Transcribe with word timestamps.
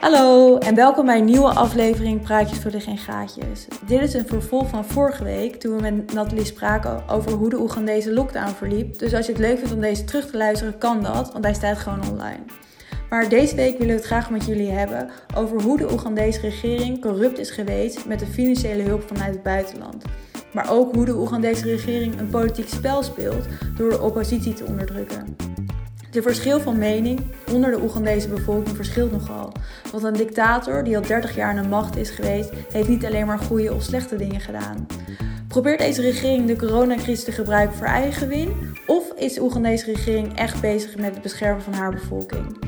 Hallo 0.00 0.58
en 0.58 0.74
welkom 0.74 1.06
bij 1.06 1.18
een 1.18 1.24
nieuwe 1.24 1.54
aflevering 1.54 2.22
Praatjes 2.22 2.58
voor 2.58 2.70
de 2.70 2.80
Geen 2.80 2.98
Gaatjes. 2.98 3.66
Dit 3.86 4.00
is 4.00 4.14
een 4.14 4.26
vervolg 4.26 4.68
van 4.68 4.84
vorige 4.84 5.24
week 5.24 5.56
toen 5.56 5.76
we 5.76 5.82
met 5.82 6.12
Nathalie 6.12 6.44
spraken 6.44 7.08
over 7.08 7.32
hoe 7.32 7.50
de 7.50 7.60
Oegandese 7.60 8.12
lockdown 8.12 8.50
verliep. 8.50 8.98
Dus 8.98 9.14
als 9.14 9.26
je 9.26 9.32
het 9.32 9.40
leuk 9.40 9.58
vindt 9.58 9.72
om 9.72 9.80
deze 9.80 10.04
terug 10.04 10.26
te 10.30 10.36
luisteren, 10.36 10.78
kan 10.78 11.02
dat, 11.02 11.32
want 11.32 11.44
hij 11.44 11.54
staat 11.54 11.78
gewoon 11.78 12.10
online. 12.10 12.42
Maar 13.10 13.28
deze 13.28 13.54
week 13.54 13.72
willen 13.72 13.94
we 13.94 14.00
het 14.00 14.04
graag 14.04 14.30
met 14.30 14.46
jullie 14.46 14.70
hebben 14.70 15.10
over 15.36 15.62
hoe 15.62 15.78
de 15.78 15.92
Oegandese 15.92 16.40
regering 16.40 17.00
corrupt 17.00 17.38
is 17.38 17.50
geweest 17.50 18.06
met 18.06 18.18
de 18.18 18.26
financiële 18.26 18.82
hulp 18.82 19.02
vanuit 19.06 19.32
het 19.32 19.42
buitenland. 19.42 20.04
Maar 20.52 20.70
ook 20.70 20.94
hoe 20.94 21.04
de 21.04 21.16
Oegandese 21.16 21.64
regering 21.64 22.18
een 22.18 22.30
politiek 22.30 22.68
spel 22.68 23.02
speelt 23.02 23.46
door 23.76 23.90
de 23.90 24.00
oppositie 24.00 24.52
te 24.52 24.64
onderdrukken. 24.64 25.49
De 26.10 26.22
verschil 26.22 26.60
van 26.60 26.78
mening 26.78 27.20
onder 27.52 27.70
de 27.70 27.82
Oegandese 27.82 28.28
bevolking 28.28 28.76
verschilt 28.76 29.12
nogal. 29.12 29.52
Want 29.92 30.04
een 30.04 30.12
dictator 30.12 30.84
die 30.84 30.96
al 30.96 31.02
30 31.02 31.34
jaar 31.34 31.48
aan 31.50 31.62
de 31.62 31.68
macht 31.68 31.96
is 31.96 32.10
geweest, 32.10 32.50
heeft 32.72 32.88
niet 32.88 33.06
alleen 33.06 33.26
maar 33.26 33.38
goede 33.38 33.74
of 33.74 33.82
slechte 33.82 34.16
dingen 34.16 34.40
gedaan. 34.40 34.86
Probeert 35.48 35.78
deze 35.78 36.02
regering 36.02 36.46
de 36.46 36.56
coronacrisis 36.56 37.24
te 37.24 37.32
gebruiken 37.32 37.76
voor 37.76 37.86
eigen 37.86 38.12
gewin? 38.12 38.76
Of 38.86 39.12
is 39.16 39.34
de 39.34 39.42
Oegandese 39.42 39.84
regering 39.84 40.36
echt 40.36 40.60
bezig 40.60 40.96
met 40.96 41.14
het 41.14 41.22
beschermen 41.22 41.62
van 41.62 41.72
haar 41.72 41.90
bevolking? 41.90 42.58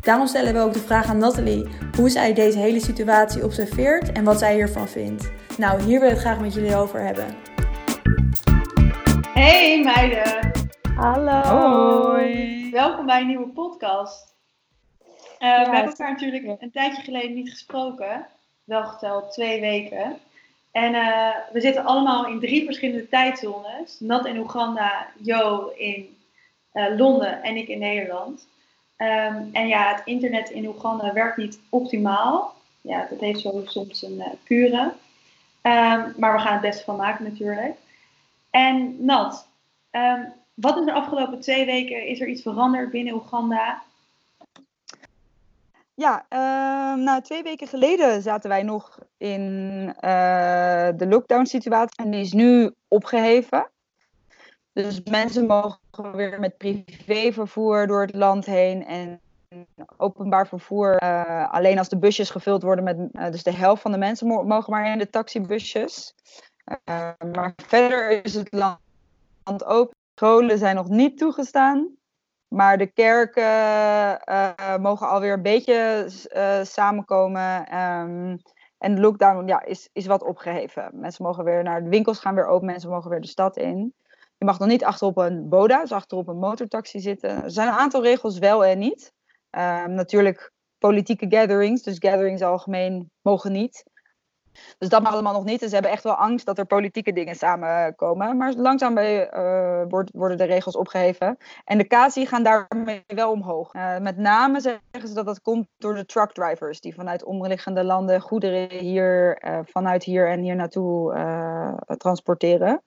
Daarom 0.00 0.26
stellen 0.26 0.54
we 0.54 0.60
ook 0.60 0.72
de 0.72 0.78
vraag 0.78 1.06
aan 1.06 1.18
Nathalie 1.18 1.68
hoe 1.96 2.10
zij 2.10 2.34
deze 2.34 2.58
hele 2.58 2.80
situatie 2.80 3.44
observeert 3.44 4.12
en 4.12 4.24
wat 4.24 4.38
zij 4.38 4.54
hiervan 4.54 4.88
vindt. 4.88 5.30
Nou, 5.58 5.82
hier 5.82 6.00
wil 6.00 6.08
ik 6.08 6.14
het 6.14 6.24
graag 6.24 6.40
met 6.40 6.54
jullie 6.54 6.76
over 6.76 7.00
hebben. 7.00 7.26
Hey 9.32 9.82
meiden! 9.84 10.52
Hallo! 10.96 11.42
Hoi! 12.02 12.63
Welkom 12.74 13.06
bij 13.06 13.20
een 13.20 13.26
nieuwe 13.26 13.48
podcast. 13.48 14.34
Uh, 15.00 15.38
we 15.38 15.46
hebben 15.46 15.84
elkaar 15.84 16.10
natuurlijk 16.10 16.62
een 16.62 16.70
tijdje 16.70 17.02
geleden 17.02 17.34
niet 17.34 17.50
gesproken. 17.50 18.26
Wel 18.64 18.84
geteld 18.84 19.32
twee 19.32 19.60
weken. 19.60 20.18
En 20.72 20.94
uh, 20.94 21.34
we 21.52 21.60
zitten 21.60 21.84
allemaal 21.84 22.26
in 22.26 22.40
drie 22.40 22.64
verschillende 22.64 23.08
tijdzones. 23.08 24.00
Nat 24.00 24.26
in 24.26 24.38
Oeganda, 24.38 25.06
Jo 25.22 25.72
in 25.76 26.16
uh, 26.72 26.96
Londen 26.96 27.42
en 27.42 27.56
ik 27.56 27.68
in 27.68 27.78
Nederland. 27.78 28.48
Um, 28.98 29.50
en 29.52 29.68
ja, 29.68 29.94
het 29.94 30.02
internet 30.04 30.50
in 30.50 30.66
Oeganda 30.66 31.12
werkt 31.12 31.36
niet 31.36 31.60
optimaal. 31.68 32.54
Ja, 32.80 33.06
dat 33.10 33.20
heeft 33.20 33.40
zo 33.40 33.62
soms 33.64 34.02
een 34.02 34.22
pure. 34.44 34.80
Um, 35.62 36.14
maar 36.16 36.32
we 36.32 36.38
gaan 36.38 36.52
het 36.52 36.60
beste 36.60 36.84
van 36.84 36.96
maken 36.96 37.24
natuurlijk. 37.24 37.76
En 38.50 39.04
Nat, 39.04 39.48
um, 39.90 40.32
wat 40.54 40.78
is 40.78 40.84
de 40.84 40.92
afgelopen 40.92 41.40
twee 41.40 41.66
weken? 41.66 42.06
Is 42.06 42.20
er 42.20 42.28
iets 42.28 42.42
veranderd 42.42 42.90
binnen 42.90 43.14
Oeganda? 43.14 43.82
Ja, 45.94 46.26
uh, 46.30 47.04
nou, 47.04 47.22
twee 47.22 47.42
weken 47.42 47.66
geleden 47.66 48.22
zaten 48.22 48.48
wij 48.48 48.62
nog 48.62 48.98
in 49.16 49.40
uh, 49.86 50.88
de 50.96 51.06
lockdown-situatie 51.08 52.04
en 52.04 52.10
die 52.10 52.20
is 52.20 52.32
nu 52.32 52.70
opgeheven. 52.88 53.70
Dus 54.72 55.02
mensen 55.02 55.46
mogen 55.46 56.16
weer 56.16 56.40
met 56.40 56.56
privévervoer 56.56 57.86
door 57.86 58.00
het 58.00 58.14
land 58.14 58.46
heen 58.46 58.86
en 58.86 59.20
openbaar 59.96 60.48
vervoer. 60.48 61.02
Uh, 61.02 61.52
alleen 61.52 61.78
als 61.78 61.88
de 61.88 61.98
busjes 61.98 62.30
gevuld 62.30 62.62
worden 62.62 62.84
met, 62.84 62.96
uh, 63.12 63.30
dus 63.30 63.42
de 63.42 63.54
helft 63.54 63.82
van 63.82 63.92
de 63.92 63.98
mensen 63.98 64.26
mogen 64.26 64.72
maar 64.72 64.92
in 64.92 64.98
de 64.98 65.10
taxibusjes. 65.10 66.14
Maar 67.34 67.54
verder 67.66 68.24
is 68.24 68.34
het 68.34 68.52
land 68.52 69.64
open. 69.64 69.93
Scholen 70.24 70.58
zijn 70.58 70.74
nog 70.74 70.88
niet 70.88 71.18
toegestaan. 71.18 71.96
Maar 72.48 72.78
de 72.78 72.86
kerken 72.86 74.82
mogen 74.82 75.08
alweer 75.08 75.32
een 75.32 75.42
beetje 75.42 76.06
samenkomen. 76.62 77.78
Um, 77.78 78.38
en 78.78 78.94
de 78.94 79.00
lockdown 79.00 79.46
ja, 79.46 79.64
is, 79.64 79.88
is 79.92 80.06
wat 80.06 80.22
opgeheven. 80.22 80.90
Mensen 80.92 81.24
mogen 81.24 81.44
weer 81.44 81.62
naar 81.62 81.82
de 81.82 81.88
winkels 81.88 82.18
gaan 82.18 82.34
weer 82.34 82.46
open. 82.46 82.66
Mensen 82.66 82.90
mogen 82.90 83.10
weer 83.10 83.20
de 83.20 83.26
stad 83.26 83.56
in. 83.56 83.94
Je 84.36 84.44
mag 84.44 84.58
nog 84.58 84.68
niet 84.68 84.84
achterop 84.84 85.16
een 85.16 85.48
boda, 85.48 85.80
dus 85.80 85.92
achterop 85.92 86.28
een 86.28 86.38
motortaxi 86.38 87.00
zitten. 87.00 87.42
Er 87.42 87.50
zijn 87.50 87.68
een 87.68 87.74
aantal 87.74 88.02
regels 88.02 88.38
wel 88.38 88.64
en 88.64 88.78
niet. 88.78 89.12
Um, 89.50 89.94
natuurlijk 89.94 90.52
politieke 90.78 91.26
gatherings, 91.28 91.82
dus 91.82 91.96
gatherings 91.98 92.42
algemeen 92.42 93.10
mogen 93.22 93.52
niet. 93.52 93.84
Dus 94.78 94.88
dat 94.88 95.02
mag 95.02 95.12
allemaal 95.12 95.32
nog 95.32 95.44
niet. 95.44 95.62
En 95.62 95.68
ze 95.68 95.74
hebben 95.74 95.92
echt 95.92 96.02
wel 96.02 96.14
angst 96.14 96.46
dat 96.46 96.58
er 96.58 96.64
politieke 96.64 97.12
dingen 97.12 97.34
samenkomen. 97.34 98.36
Maar 98.36 98.52
langzaam 98.52 98.94
bij, 98.94 99.34
uh, 99.34 99.82
wordt, 99.88 100.10
worden 100.12 100.36
de 100.36 100.44
regels 100.44 100.76
opgeheven. 100.76 101.38
En 101.64 101.78
de 101.78 101.86
CASI 101.86 102.26
gaan 102.26 102.42
daarmee 102.42 103.04
wel 103.06 103.30
omhoog. 103.30 103.74
Uh, 103.74 103.98
met 103.98 104.16
name 104.16 104.60
zeggen 104.60 105.08
ze 105.08 105.14
dat 105.14 105.26
dat 105.26 105.40
komt 105.40 105.68
door 105.78 105.94
de 105.94 106.06
truckdrivers. 106.06 106.80
Die 106.80 106.94
vanuit 106.94 107.24
omliggende 107.24 107.84
landen 107.84 108.20
goederen 108.20 108.78
hier, 108.78 109.42
uh, 109.44 109.58
vanuit 109.64 110.04
hier 110.04 110.28
en 110.28 110.40
hier 110.40 110.56
naartoe 110.56 110.92
transporteren. 111.96 112.82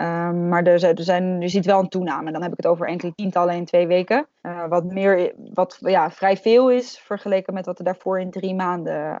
Um, 0.00 0.48
maar 0.48 0.62
er, 0.62 0.84
er 0.84 1.02
zijn, 1.02 1.40
je 1.40 1.48
ziet 1.48 1.66
wel 1.66 1.78
een 1.78 1.88
toename. 1.88 2.32
Dan 2.32 2.42
heb 2.42 2.50
ik 2.50 2.56
het 2.56 2.66
over 2.66 2.86
enkele 2.86 3.14
tientallen 3.14 3.54
in 3.54 3.64
twee 3.64 3.86
weken. 3.86 4.26
Uh, 4.42 4.68
wat, 4.68 4.84
meer, 4.84 5.32
wat 5.54 5.78
ja, 5.80 6.10
vrij 6.10 6.36
veel 6.36 6.70
is 6.70 6.98
vergeleken 6.98 7.54
met 7.54 7.66
wat 7.66 7.78
er 7.78 7.84
daarvoor 7.84 8.20
in 8.20 8.30
drie 8.30 8.54
maanden 8.54 9.18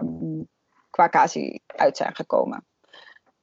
um, 0.00 0.48
qua 0.96 1.08
casie 1.08 1.62
uit 1.66 1.96
zijn 1.96 2.14
gekomen. 2.14 2.64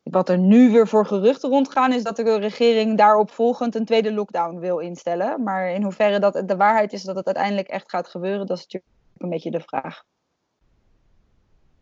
Wat 0.03 0.29
er 0.29 0.37
nu 0.37 0.71
weer 0.71 0.87
voor 0.87 1.05
geruchten 1.05 1.49
rondgaan 1.49 1.93
is 1.93 2.03
dat 2.03 2.15
de 2.15 2.37
regering 2.37 2.97
daarop 2.97 3.31
volgend 3.31 3.75
een 3.75 3.85
tweede 3.85 4.13
lockdown 4.13 4.59
wil 4.59 4.79
instellen. 4.79 5.43
Maar 5.43 5.69
in 5.69 5.83
hoeverre 5.83 6.19
dat 6.19 6.43
de 6.47 6.55
waarheid 6.55 6.93
is 6.93 7.03
dat 7.03 7.15
het 7.15 7.25
uiteindelijk 7.25 7.67
echt 7.67 7.89
gaat 7.89 8.07
gebeuren, 8.07 8.47
dat 8.47 8.57
is 8.57 8.63
natuurlijk 8.63 8.93
een 9.17 9.29
beetje 9.29 9.51
de 9.51 9.59
vraag. 9.59 10.03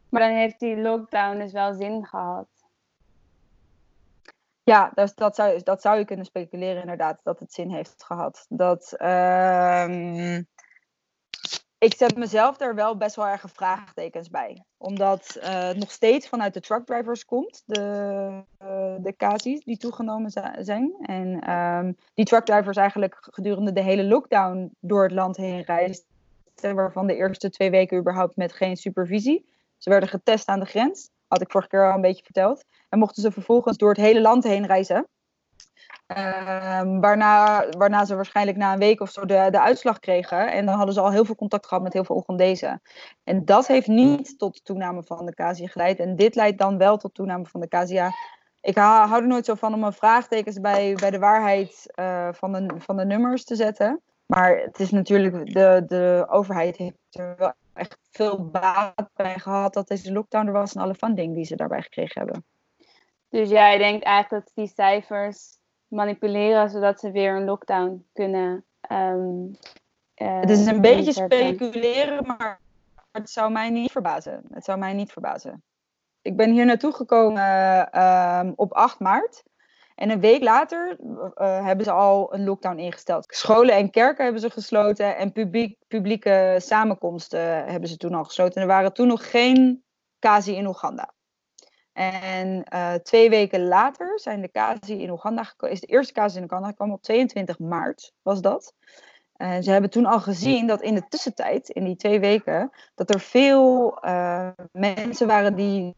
Maar 0.09 0.21
dan 0.21 0.31
heeft 0.31 0.59
die 0.59 0.77
lockdown 0.77 1.37
dus 1.37 1.51
wel 1.51 1.73
zin 1.73 2.05
gehad. 2.05 2.47
Ja, 4.63 4.91
dus 4.93 5.13
dat, 5.13 5.35
zou, 5.35 5.61
dat 5.63 5.81
zou 5.81 5.97
je 5.97 6.05
kunnen 6.05 6.25
speculeren 6.25 6.81
inderdaad, 6.81 7.19
dat 7.23 7.39
het 7.39 7.53
zin 7.53 7.69
heeft 7.69 8.03
gehad. 8.03 8.45
Dat, 8.49 8.93
uh, 8.97 10.37
ik 11.81 11.95
zet 11.95 12.15
mezelf 12.15 12.59
er 12.59 12.75
wel 12.75 12.97
best 12.97 13.15
wel 13.15 13.27
erg 13.27 13.43
vraagtekens 13.53 14.29
bij. 14.29 14.63
Omdat 14.77 15.37
uh, 15.37 15.67
het 15.67 15.77
nog 15.77 15.91
steeds 15.91 16.27
vanuit 16.29 16.53
de 16.53 16.59
truckdrivers 16.59 17.25
komt, 17.25 17.63
de, 17.65 17.81
uh, 18.61 18.95
de 18.99 19.15
casies 19.17 19.63
die 19.63 19.77
toegenomen 19.77 20.31
zijn. 20.59 20.93
En 21.01 21.51
um, 21.51 21.97
die 22.13 22.25
truckdrivers 22.25 22.77
eigenlijk 22.77 23.17
gedurende 23.19 23.71
de 23.71 23.81
hele 23.81 24.03
lockdown 24.03 24.75
door 24.79 25.03
het 25.03 25.11
land 25.11 25.37
heen 25.37 25.61
reisden. 25.61 26.05
Waarvan 26.61 27.07
de 27.07 27.15
eerste 27.15 27.49
twee 27.49 27.69
weken 27.69 27.97
überhaupt 27.97 28.35
met 28.35 28.53
geen 28.53 28.77
supervisie. 28.77 29.45
Ze 29.77 29.89
werden 29.89 30.09
getest 30.09 30.47
aan 30.47 30.59
de 30.59 30.65
grens. 30.65 31.09
Had 31.27 31.41
ik 31.41 31.51
vorige 31.51 31.69
keer 31.69 31.89
al 31.89 31.95
een 31.95 32.01
beetje 32.01 32.23
verteld. 32.23 32.63
En 32.89 32.99
mochten 32.99 33.21
ze 33.21 33.31
vervolgens 33.31 33.77
door 33.77 33.89
het 33.89 33.97
hele 33.97 34.21
land 34.21 34.43
heen 34.43 34.65
reizen. 34.65 35.07
Um, 36.17 36.99
waarna, 36.99 37.65
waarna 37.69 38.05
ze 38.05 38.15
waarschijnlijk 38.15 38.57
na 38.57 38.73
een 38.73 38.79
week 38.79 39.01
of 39.01 39.09
zo 39.09 39.25
de, 39.25 39.47
de 39.51 39.61
uitslag 39.61 39.99
kregen. 39.99 40.51
En 40.51 40.65
dan 40.65 40.75
hadden 40.75 40.93
ze 40.93 41.01
al 41.01 41.11
heel 41.11 41.25
veel 41.25 41.35
contact 41.35 41.67
gehad 41.67 41.83
met 41.83 41.93
heel 41.93 42.03
veel 42.03 42.15
Oegandezen. 42.15 42.81
En 43.23 43.45
dat 43.45 43.67
heeft 43.67 43.87
niet 43.87 44.39
tot 44.39 44.65
toename 44.65 45.03
van 45.03 45.25
de 45.25 45.33
casia 45.33 45.67
geleid. 45.67 45.99
En 45.99 46.15
dit 46.15 46.35
leidt 46.35 46.57
dan 46.57 46.77
wel 46.77 46.97
tot 46.97 47.13
toename 47.13 47.45
van 47.45 47.61
de 47.61 47.67
casia. 47.67 48.11
Ik 48.61 48.75
hou 48.77 49.21
er 49.21 49.27
nooit 49.27 49.45
zo 49.45 49.53
van 49.53 49.73
om 49.73 49.83
een 49.83 49.93
vraagtekens 49.93 50.59
bij, 50.59 50.95
bij 50.99 51.09
de 51.09 51.19
waarheid 51.19 51.93
uh, 51.95 52.27
van, 52.31 52.51
de, 52.51 52.73
van 52.77 52.97
de 52.97 53.05
nummers 53.05 53.43
te 53.43 53.55
zetten. 53.55 54.01
Maar 54.25 54.57
het 54.57 54.79
is 54.79 54.91
natuurlijk, 54.91 55.53
de, 55.53 55.83
de 55.87 56.25
overheid 56.29 56.77
heeft 56.77 56.97
er 57.09 57.35
wel 57.37 57.53
echt 57.73 57.97
veel 58.11 58.49
baat 58.49 59.09
bij 59.13 59.39
gehad 59.39 59.73
dat 59.73 59.87
deze 59.87 60.11
lockdown 60.11 60.47
er 60.47 60.53
was 60.53 60.73
en 60.73 60.81
alle 60.81 60.95
funding 60.95 61.35
die 61.35 61.45
ze 61.45 61.55
daarbij 61.55 61.81
gekregen 61.81 62.21
hebben. 62.21 62.45
Dus 63.29 63.49
jij 63.49 63.77
denkt 63.77 64.03
eigenlijk 64.03 64.45
dat 64.45 64.55
die 64.55 64.73
cijfers 64.75 65.59
manipuleren 65.91 66.69
zodat 66.69 66.99
ze 66.99 67.11
weer 67.11 67.35
een 67.35 67.45
lockdown 67.45 68.05
kunnen. 68.13 68.65
Um, 68.91 69.51
uh, 70.15 70.39
het 70.39 70.49
is 70.49 70.65
een 70.65 70.81
beetje 70.81 71.13
speculeren, 71.13 72.25
maar 72.25 72.59
het 73.11 73.29
zou 73.29 73.51
mij 73.51 73.69
niet 73.69 73.91
verbazen. 73.91 74.43
Het 74.53 74.65
zou 74.65 74.77
mij 74.79 74.93
niet 74.93 75.11
verbazen. 75.11 75.63
Ik 76.21 76.35
ben 76.35 76.51
hier 76.51 76.65
naartoe 76.65 76.93
gekomen 76.93 77.89
uh, 77.95 78.49
op 78.55 78.73
8 78.73 78.99
maart. 78.99 79.43
En 79.95 80.09
een 80.09 80.19
week 80.19 80.43
later 80.43 80.97
uh, 80.99 81.65
hebben 81.65 81.85
ze 81.85 81.91
al 81.91 82.33
een 82.33 82.43
lockdown 82.43 82.77
ingesteld. 82.77 83.25
Scholen 83.27 83.75
en 83.75 83.89
kerken 83.89 84.23
hebben 84.23 84.41
ze 84.41 84.49
gesloten 84.49 85.17
en 85.17 85.31
publiek, 85.31 85.77
publieke 85.87 86.55
samenkomsten 86.59 87.65
hebben 87.65 87.89
ze 87.89 87.97
toen 87.97 88.13
al 88.13 88.23
gesloten. 88.23 88.55
En 88.55 88.61
er 88.61 88.67
waren 88.67 88.93
toen 88.93 89.07
nog 89.07 89.29
geen 89.29 89.83
casi 90.19 90.55
in 90.55 90.67
Oeganda. 90.67 91.13
En 91.93 92.65
uh, 92.73 92.93
twee 92.93 93.29
weken 93.29 93.67
later 93.67 94.19
zijn 94.19 94.41
de 94.41 94.51
casi 94.51 95.01
in 95.01 95.09
Oeganda 95.09 95.43
gekomen. 95.43 95.75
Is 95.75 95.81
de 95.81 95.87
eerste 95.87 96.13
casi 96.13 96.37
in 96.37 96.43
Oeganda 96.43 96.67
gekomen 96.67 96.95
op 96.95 97.01
22 97.01 97.59
maart, 97.59 98.13
was 98.21 98.41
dat. 98.41 98.73
En 99.37 99.63
ze 99.63 99.71
hebben 99.71 99.89
toen 99.89 100.05
al 100.05 100.19
gezien 100.19 100.67
dat 100.67 100.81
in 100.81 100.95
de 100.95 101.07
tussentijd, 101.09 101.69
in 101.69 101.83
die 101.83 101.95
twee 101.95 102.19
weken, 102.19 102.71
dat 102.95 103.13
er 103.13 103.19
veel 103.19 103.97
uh, 104.05 104.49
mensen 104.71 105.27
waren 105.27 105.55
die 105.55 105.95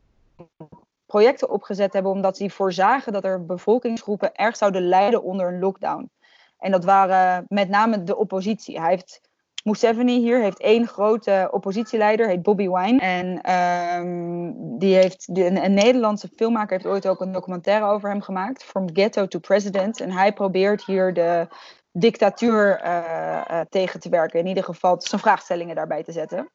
projecten 1.05 1.49
opgezet 1.49 1.93
hebben 1.93 2.11
omdat 2.11 2.37
ze 2.37 2.49
voorzagen 2.49 3.13
dat 3.13 3.23
er 3.23 3.45
bevolkingsgroepen 3.45 4.35
erg 4.35 4.55
zouden 4.55 4.81
lijden 4.81 5.23
onder 5.23 5.47
een 5.47 5.59
lockdown. 5.59 6.09
En 6.57 6.71
dat 6.71 6.83
waren 6.83 7.45
met 7.47 7.69
name 7.69 8.03
de 8.03 8.15
oppositie. 8.15 8.79
Hij 8.79 8.89
heeft 8.89 9.21
Museveni 9.63 10.19
hier 10.19 10.41
heeft 10.41 10.59
één 10.59 10.87
grote 10.87 11.47
oppositieleider, 11.51 12.27
heet 12.27 12.41
Bobby 12.41 12.69
Wine. 12.69 12.99
En 12.99 13.41
ehm, 13.41 14.51
die 14.77 14.95
heeft, 14.95 15.27
een, 15.27 15.63
een, 15.63 15.73
Nederlandse 15.73 16.29
filmmaker 16.35 16.71
heeft 16.71 16.85
ooit 16.85 17.07
ook 17.07 17.21
een 17.21 17.31
documentaire 17.31 17.85
over 17.85 18.09
hem 18.09 18.21
gemaakt. 18.21 18.63
From 18.63 18.89
Ghetto 18.93 19.27
to 19.27 19.39
President. 19.39 19.99
En 19.99 20.11
hij 20.11 20.33
probeert 20.33 20.85
hier 20.85 21.13
de 21.13 21.47
dictatuur 21.91 22.81
uh, 22.83 23.61
tegen 23.69 23.99
te 23.99 24.09
werken. 24.09 24.39
In 24.39 24.47
ieder 24.47 24.63
geval 24.63 25.01
zijn 25.01 25.21
vraagstellingen 25.21 25.75
daarbij 25.75 26.03
te 26.03 26.11
zetten. 26.11 26.49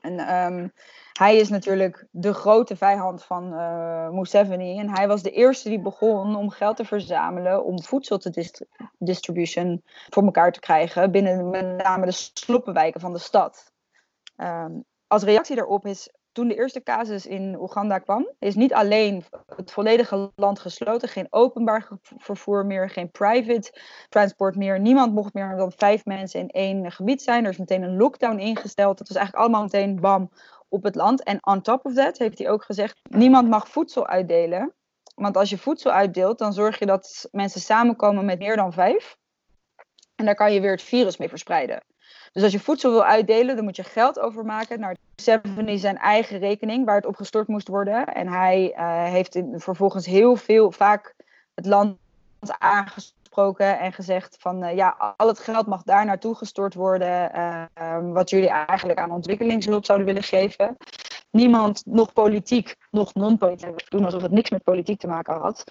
En 0.00 0.34
um, 0.44 0.72
hij 1.12 1.36
is 1.36 1.48
natuurlijk 1.48 2.06
de 2.10 2.34
grote 2.34 2.76
vijand 2.76 3.24
van 3.24 3.52
uh, 3.52 4.08
Museveni. 4.08 4.78
En 4.78 4.90
hij 4.90 5.08
was 5.08 5.22
de 5.22 5.30
eerste 5.30 5.68
die 5.68 5.80
begon 5.80 6.36
om 6.36 6.50
geld 6.50 6.76
te 6.76 6.84
verzamelen 6.84 7.64
om 7.64 7.82
voedsel 7.82 8.18
te 8.18 8.30
dist 8.30 8.64
distribution 8.98 9.82
voor 9.84 10.22
elkaar 10.22 10.52
te 10.52 10.60
krijgen 10.60 11.10
binnen 11.10 11.50
met 11.50 11.76
name 11.76 12.06
de 12.06 12.30
sloppenwijken 12.34 13.00
van 13.00 13.12
de 13.12 13.18
stad. 13.18 13.72
Um, 14.36 14.84
als 15.06 15.22
reactie 15.22 15.56
daarop 15.56 15.86
is 15.86 16.10
toen 16.32 16.48
de 16.48 16.54
eerste 16.54 16.82
casus 16.82 17.26
in 17.26 17.56
Oeganda 17.60 17.98
kwam, 17.98 18.28
is 18.38 18.54
niet 18.54 18.74
alleen 18.74 19.24
het 19.46 19.72
volledige 19.72 20.32
land 20.36 20.58
gesloten, 20.58 21.08
geen 21.08 21.26
openbaar 21.30 21.88
vervoer 22.00 22.66
meer, 22.66 22.90
geen 22.90 23.10
private 23.10 23.80
transport 24.08 24.56
meer. 24.56 24.80
Niemand 24.80 25.12
mocht 25.12 25.34
meer 25.34 25.56
dan 25.56 25.72
vijf 25.76 26.04
mensen 26.04 26.40
in 26.40 26.48
één 26.48 26.92
gebied 26.92 27.22
zijn. 27.22 27.44
Er 27.44 27.50
is 27.50 27.58
meteen 27.58 27.82
een 27.82 27.96
lockdown 27.96 28.38
ingesteld. 28.38 28.98
Dat 28.98 29.08
was 29.08 29.16
eigenlijk 29.16 29.46
allemaal 29.46 29.62
meteen 29.62 30.00
bam 30.00 30.30
op 30.72 30.82
het 30.82 30.94
land. 30.94 31.22
En 31.22 31.46
on 31.46 31.62
top 31.62 31.84
of 31.84 31.94
that 31.94 32.18
heeft 32.18 32.38
hij 32.38 32.50
ook 32.50 32.64
gezegd: 32.64 32.98
niemand 33.02 33.48
mag 33.48 33.68
voedsel 33.68 34.06
uitdelen. 34.06 34.72
Want 35.14 35.36
als 35.36 35.50
je 35.50 35.58
voedsel 35.58 35.90
uitdeelt, 35.90 36.38
dan 36.38 36.52
zorg 36.52 36.78
je 36.78 36.86
dat 36.86 37.28
mensen 37.30 37.60
samenkomen 37.60 38.24
met 38.24 38.38
meer 38.38 38.56
dan 38.56 38.72
vijf. 38.72 39.16
En 40.14 40.24
daar 40.24 40.34
kan 40.34 40.52
je 40.52 40.60
weer 40.60 40.70
het 40.70 40.82
virus 40.82 41.16
mee 41.16 41.28
verspreiden. 41.28 41.82
Dus 42.32 42.42
als 42.42 42.52
je 42.52 42.60
voedsel 42.60 42.90
wil 42.90 43.04
uitdelen, 43.04 43.56
dan 43.56 43.64
moet 43.64 43.76
je 43.76 43.84
geld 43.84 44.18
overmaken 44.18 44.80
naar 44.80 44.96
Seven 45.16 45.78
zijn 45.78 45.98
eigen 45.98 46.38
rekening, 46.38 46.84
waar 46.84 46.96
het 46.96 47.06
op 47.06 47.16
gestort 47.16 47.48
moest 47.48 47.68
worden. 47.68 48.06
En 48.06 48.28
hij 48.28 48.74
uh, 48.76 49.04
heeft 49.04 49.34
in, 49.34 49.60
vervolgens 49.60 50.06
heel 50.06 50.36
veel, 50.36 50.70
vaak 50.70 51.14
het 51.54 51.66
land 51.66 51.98
en 53.56 53.92
gezegd 53.92 54.36
van 54.40 54.64
uh, 54.64 54.74
ja, 54.74 55.14
al 55.16 55.28
het 55.28 55.38
geld 55.38 55.66
mag 55.66 55.82
daar 55.82 56.04
naartoe 56.04 56.34
gestort 56.34 56.74
worden, 56.74 57.30
uh, 57.36 57.64
wat 58.12 58.30
jullie 58.30 58.48
eigenlijk 58.48 58.98
aan 58.98 59.10
ontwikkelingshulp 59.10 59.84
zouden 59.84 60.06
willen 60.06 60.22
geven. 60.22 60.76
Niemand, 61.30 61.82
nog 61.86 62.12
politiek, 62.12 62.76
nog 62.90 63.14
non-politiek, 63.14 63.90
doen 63.90 64.04
alsof 64.04 64.22
het 64.22 64.30
niks 64.30 64.50
met 64.50 64.62
politiek 64.62 65.00
te 65.00 65.06
maken 65.06 65.34
had, 65.34 65.64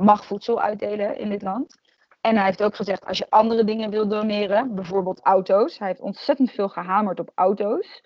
mag 0.00 0.24
voedsel 0.24 0.60
uitdelen 0.60 1.18
in 1.18 1.28
dit 1.28 1.42
land. 1.42 1.76
En 2.20 2.36
hij 2.36 2.44
heeft 2.44 2.62
ook 2.62 2.76
gezegd, 2.76 3.06
als 3.06 3.18
je 3.18 3.26
andere 3.28 3.64
dingen 3.64 3.90
wil 3.90 4.08
doneren, 4.08 4.74
bijvoorbeeld 4.74 5.20
auto's. 5.22 5.78
Hij 5.78 5.88
heeft 5.88 6.00
ontzettend 6.00 6.50
veel 6.50 6.68
gehamerd 6.68 7.20
op 7.20 7.30
auto's. 7.34 8.02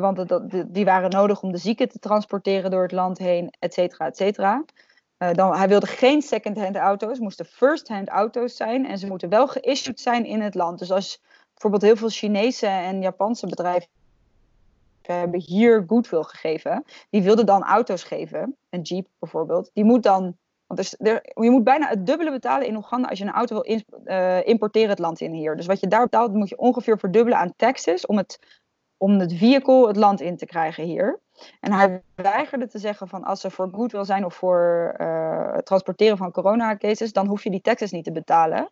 Want 0.00 0.28
dat, 0.28 0.42
die 0.66 0.84
waren 0.84 1.10
nodig 1.10 1.42
om 1.42 1.52
de 1.52 1.58
zieken 1.58 1.88
te 1.88 1.98
transporteren 1.98 2.70
door 2.70 2.82
het 2.82 2.92
land 2.92 3.18
heen, 3.18 3.54
et 3.58 3.72
cetera, 3.72 4.06
et 4.06 4.16
cetera. 4.16 4.64
Uh, 5.22 5.32
dan, 5.32 5.54
hij 5.54 5.68
wilde 5.68 5.86
geen 5.86 6.22
second-hand 6.22 6.76
auto's, 6.76 7.18
moesten 7.18 7.46
first-hand 7.46 8.08
auto's 8.08 8.56
zijn. 8.56 8.86
En 8.86 8.98
ze 8.98 9.06
moeten 9.06 9.28
wel 9.28 9.46
geissued 9.48 10.00
zijn 10.00 10.24
in 10.24 10.40
het 10.40 10.54
land. 10.54 10.78
Dus 10.78 10.90
als 10.90 11.22
bijvoorbeeld 11.52 11.82
heel 11.82 11.96
veel 11.96 12.08
Chinese 12.08 12.66
en 12.66 13.02
Japanse 13.02 13.46
bedrijven 13.46 13.88
hebben 15.02 15.40
hier 15.40 15.84
goodwill 15.86 16.22
gegeven, 16.22 16.84
die 17.10 17.22
wilden 17.22 17.46
dan 17.46 17.62
auto's 17.62 18.02
geven, 18.02 18.56
een 18.70 18.80
Jeep 18.80 19.06
bijvoorbeeld, 19.18 19.70
die 19.72 19.84
moet 19.84 20.02
dan 20.02 20.36
want 20.66 20.96
er, 20.98 21.22
je 21.34 21.50
moet 21.50 21.64
bijna 21.64 21.88
het 21.88 22.06
dubbele 22.06 22.30
betalen 22.30 22.66
in 22.66 22.76
Oeganda 22.76 23.08
als 23.08 23.18
je 23.18 23.24
een 23.24 23.32
auto 23.32 23.54
wil 23.54 23.80
uh, 24.04 24.46
importeren 24.46 24.88
het 24.88 24.98
land 24.98 25.20
in 25.20 25.32
hier. 25.32 25.56
Dus 25.56 25.66
wat 25.66 25.80
je 25.80 25.88
daar 25.88 26.02
betaalt, 26.02 26.32
moet 26.32 26.48
je 26.48 26.58
ongeveer 26.58 26.98
verdubbelen 26.98 27.38
aan 27.38 27.52
taxes 27.56 28.06
om 28.06 28.16
het, 28.16 28.38
om 28.96 29.18
het 29.18 29.32
vehicle 29.32 29.86
het 29.86 29.96
land 29.96 30.20
in 30.20 30.36
te 30.36 30.46
krijgen 30.46 30.84
hier. 30.84 31.20
En 31.60 31.72
hij 31.72 32.02
weigerde 32.14 32.66
te 32.66 32.78
zeggen 32.78 33.08
van 33.08 33.24
als 33.24 33.40
ze 33.40 33.50
voor 33.50 33.68
goed 33.72 33.92
wil 33.92 34.04
zijn 34.04 34.24
of 34.24 34.34
voor 34.34 34.94
uh, 34.98 35.52
het 35.52 35.66
transporteren 35.66 36.16
van 36.16 36.32
coronacases, 36.32 37.12
dan 37.12 37.26
hoef 37.26 37.44
je 37.44 37.50
die 37.50 37.60
taxes 37.60 37.90
niet 37.90 38.04
te 38.04 38.12
betalen. 38.12 38.70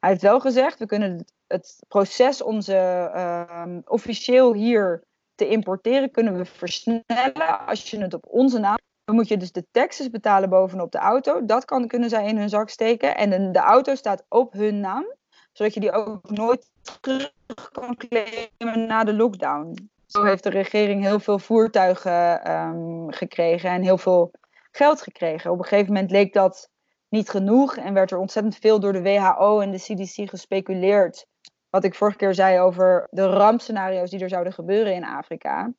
Hij 0.00 0.10
heeft 0.10 0.22
wel 0.22 0.40
gezegd, 0.40 0.78
we 0.78 0.86
kunnen 0.86 1.24
het, 1.46 1.82
proces 1.88 2.42
om 2.42 2.60
ze 2.60 3.10
uh, 3.14 3.76
officieel 3.84 4.54
hier 4.54 5.04
te 5.34 5.48
importeren, 5.48 6.10
kunnen 6.10 6.36
we 6.36 6.44
versnellen 6.44 7.66
als 7.66 7.90
je 7.90 8.00
het 8.00 8.14
op 8.14 8.26
onze 8.28 8.58
naam 8.58 8.78
dan 9.10 9.18
moet 9.18 9.28
je 9.28 9.36
dus 9.36 9.52
de 9.52 9.66
taxes 9.70 10.10
betalen 10.10 10.48
bovenop 10.48 10.92
de 10.92 10.98
auto. 10.98 11.44
Dat 11.44 11.64
kan, 11.64 11.86
kunnen 11.86 12.08
zij 12.08 12.26
in 12.26 12.38
hun 12.38 12.48
zak 12.48 12.68
steken. 12.68 13.16
En 13.16 13.30
de, 13.30 13.50
de 13.50 13.58
auto 13.58 13.94
staat 13.94 14.24
op 14.28 14.52
hun 14.52 14.80
naam. 14.80 15.14
Zodat 15.52 15.74
je 15.74 15.80
die 15.80 15.92
ook 15.92 16.30
nooit 16.30 16.70
terug 17.00 17.32
kan 17.72 17.96
claimen 17.96 18.86
na 18.86 19.04
de 19.04 19.14
lockdown. 19.14 19.89
Zo 20.10 20.24
heeft 20.24 20.42
de 20.42 20.50
regering 20.50 21.02
heel 21.02 21.20
veel 21.20 21.38
voertuigen 21.38 22.50
um, 22.50 23.12
gekregen 23.12 23.70
en 23.70 23.82
heel 23.82 23.98
veel 23.98 24.30
geld 24.70 25.02
gekregen. 25.02 25.50
Op 25.50 25.58
een 25.58 25.64
gegeven 25.64 25.92
moment 25.92 26.10
leek 26.10 26.32
dat 26.32 26.70
niet 27.08 27.30
genoeg 27.30 27.76
en 27.76 27.94
werd 27.94 28.10
er 28.10 28.18
ontzettend 28.18 28.56
veel 28.56 28.80
door 28.80 28.92
de 28.92 29.02
WHO 29.02 29.60
en 29.60 29.70
de 29.70 29.78
CDC 29.78 30.28
gespeculeerd. 30.28 31.26
Wat 31.70 31.84
ik 31.84 31.94
vorige 31.94 32.16
keer 32.16 32.34
zei 32.34 32.58
over 32.58 33.08
de 33.10 33.26
rampscenario's 33.26 34.10
die 34.10 34.20
er 34.20 34.28
zouden 34.28 34.52
gebeuren 34.52 34.94
in 34.94 35.04
Afrika. 35.04 35.72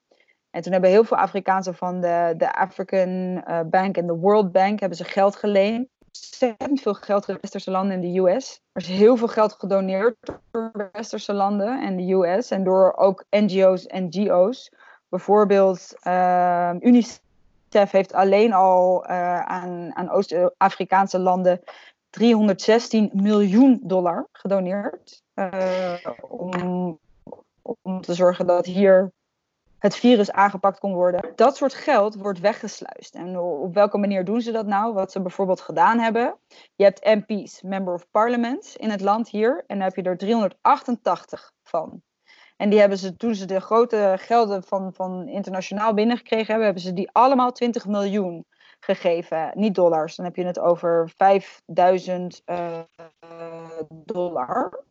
En 0.50 0.62
toen 0.62 0.72
hebben 0.72 0.90
heel 0.90 1.04
veel 1.04 1.18
Afrikaanse 1.18 1.74
van 1.74 2.02
de, 2.02 2.34
de 2.38 2.54
African 2.54 3.10
uh, 3.10 3.60
Bank 3.66 3.98
en 3.98 4.08
de 4.08 4.16
World 4.16 4.52
Bank 4.52 4.80
hebben 4.80 4.98
ze 4.98 5.04
geld 5.04 5.36
geleend. 5.36 5.88
Ontzettend 6.12 6.82
veel 6.82 6.94
geld 6.94 7.28
in 7.28 7.34
de 7.34 7.40
westerse 7.42 7.72
landen 7.72 7.96
en 7.96 8.02
de 8.02 8.20
US. 8.20 8.62
Er 8.72 8.82
is 8.82 8.88
heel 8.88 9.18
veel 9.18 9.28
geld 9.28 9.54
gedoneerd 9.54 10.16
door 10.52 10.90
westerse 10.92 11.34
landen 11.34 11.82
en 11.82 11.96
de 11.96 12.14
US. 12.14 12.52
En 12.52 12.64
door 12.64 12.94
ook 12.96 13.26
NGO's 13.30 13.86
en 13.86 14.08
GO's. 14.10 14.72
Bijvoorbeeld 15.10 15.94
uh, 16.04 16.72
UNICEF 16.80 17.92
heeft 17.92 18.14
alleen 18.14 18.54
al 18.54 19.10
uh, 19.10 19.40
aan, 19.40 19.96
aan 19.96 20.10
Oost-Afrikaanse 20.10 21.20
landen 21.20 21.62
316 22.10 23.10
miljoen 23.14 23.80
dollar 23.84 24.28
gedoneerd. 24.32 25.24
Uh, 25.36 25.94
om, 26.22 27.00
om 27.82 28.02
te 28.02 28.14
zorgen 28.14 28.48
dat 28.48 28.66
hier 28.66 29.12
het 29.82 29.96
virus 29.96 30.32
aangepakt 30.32 30.80
kon 30.80 30.94
worden. 30.94 31.32
Dat 31.36 31.58
soort 31.58 31.74
geld 31.74 32.16
wordt 32.16 32.40
weggesluist. 32.40 33.16
En 33.16 33.40
op 33.40 33.74
welke 33.74 33.98
manier 33.98 34.26
doen 34.26 34.42
ze 34.42 34.52
dat 34.52 34.66
nou? 34.66 34.94
Wat 34.94 35.12
ze 35.12 35.22
bijvoorbeeld 35.22 35.62
gedaan 35.62 36.00
hebben. 36.00 36.36
Je 36.76 36.84
hebt 36.84 37.06
MP's, 37.06 37.62
Member 37.62 37.94
of 37.94 38.10
Parliament, 38.12 38.76
in 38.78 38.90
het 38.90 39.02
land 39.02 39.30
hier. 39.30 39.64
En 39.68 39.78
daar 39.78 39.88
heb 39.88 39.96
je 39.96 40.10
er 40.10 40.18
388 40.18 41.52
van. 41.64 42.02
En 42.58 42.70
die 42.70 42.80
hebben 42.80 42.98
ze, 42.98 43.18
toen 43.18 43.36
ze 43.36 43.46
de 43.46 43.60
grote 43.60 44.16
gelden 44.18 44.64
van, 44.64 44.94
van 44.94 45.28
internationaal 45.28 45.94
binnengekregen 45.94 46.48
hebben, 46.48 46.66
hebben 46.66 46.84
ze 46.84 46.94
die 46.94 47.10
allemaal 47.12 47.52
20 47.52 47.86
miljoen 47.86 48.46
gegeven. 48.80 49.52
Niet 49.54 49.76
dollars, 49.76 50.16
dan 50.16 50.26
heb 50.26 50.36
je 50.36 50.46
het 50.46 50.60
over 50.60 51.12
5000 51.18 52.42
uh, 52.46 52.80
dollar. 53.90 54.84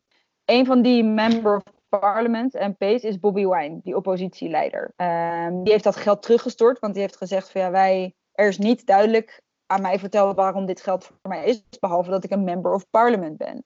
Een 0.45 0.67
van 0.67 0.83
die 0.83 1.05
Member 1.05 1.57
of 1.57 1.80
Parliament 1.99 2.54
en 2.54 2.76
Pace 2.76 3.06
is 3.06 3.20
Bobby 3.20 3.47
Wine, 3.47 3.80
die 3.82 3.97
oppositieleider. 3.97 4.92
Um, 4.97 5.62
die 5.62 5.73
heeft 5.73 5.85
dat 5.85 5.97
geld 5.97 6.23
teruggestort, 6.23 6.78
want 6.78 6.92
die 6.92 7.02
heeft 7.02 7.16
gezegd 7.16 7.50
van 7.50 7.61
ja, 7.61 7.70
wij, 7.70 8.14
er 8.32 8.49
is 8.49 8.59
niet 8.59 8.87
duidelijk 8.87 9.42
aan 9.66 9.82
mij 9.82 9.99
verteld 9.99 10.37
waarom 10.37 10.66
dit 10.66 10.80
geld 10.80 11.04
voor 11.04 11.30
mij 11.30 11.44
is, 11.44 11.62
behalve 11.80 12.11
dat 12.11 12.25
ik 12.25 12.30
een 12.30 12.44
member 12.44 12.75
of 12.75 12.90
parliament 12.90 13.37
ben. 13.37 13.64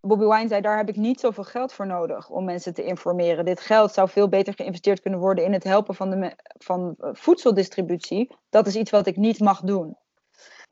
Bobby 0.00 0.24
Wine 0.24 0.48
zei, 0.48 0.60
daar 0.60 0.76
heb 0.76 0.88
ik 0.88 0.96
niet 0.96 1.20
zoveel 1.20 1.44
geld 1.44 1.72
voor 1.72 1.86
nodig 1.86 2.30
om 2.30 2.44
mensen 2.44 2.74
te 2.74 2.84
informeren. 2.84 3.44
Dit 3.44 3.60
geld 3.60 3.92
zou 3.92 4.08
veel 4.08 4.28
beter 4.28 4.54
geïnvesteerd 4.54 5.00
kunnen 5.00 5.20
worden 5.20 5.44
in 5.44 5.52
het 5.52 5.64
helpen 5.64 5.94
van, 5.94 6.10
de, 6.10 6.36
van 6.58 6.94
voedseldistributie. 6.98 8.36
Dat 8.50 8.66
is 8.66 8.76
iets 8.76 8.90
wat 8.90 9.06
ik 9.06 9.16
niet 9.16 9.40
mag 9.40 9.60
doen. 9.60 9.96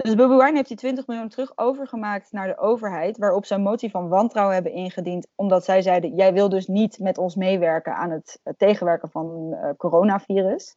Dus 0.02 0.14
Bobby 0.14 0.34
Wine 0.34 0.56
heeft 0.56 0.68
die 0.68 0.76
20 0.76 1.06
miljoen 1.06 1.28
terug 1.28 1.52
overgemaakt 1.54 2.32
naar 2.32 2.46
de 2.46 2.58
overheid, 2.58 3.18
waarop 3.18 3.46
ze 3.46 3.54
een 3.54 3.62
motie 3.62 3.90
van 3.90 4.08
wantrouwen 4.08 4.54
hebben 4.54 4.72
ingediend, 4.72 5.26
omdat 5.34 5.64
zij 5.64 5.82
zeiden, 5.82 6.14
jij 6.14 6.32
wil 6.32 6.48
dus 6.48 6.66
niet 6.66 6.98
met 6.98 7.18
ons 7.18 7.34
meewerken 7.34 7.96
aan 7.96 8.10
het, 8.10 8.40
tegenwerken 8.56 9.10
van 9.10 9.48
uh, 9.50 9.70
coronavirus. 9.76 10.76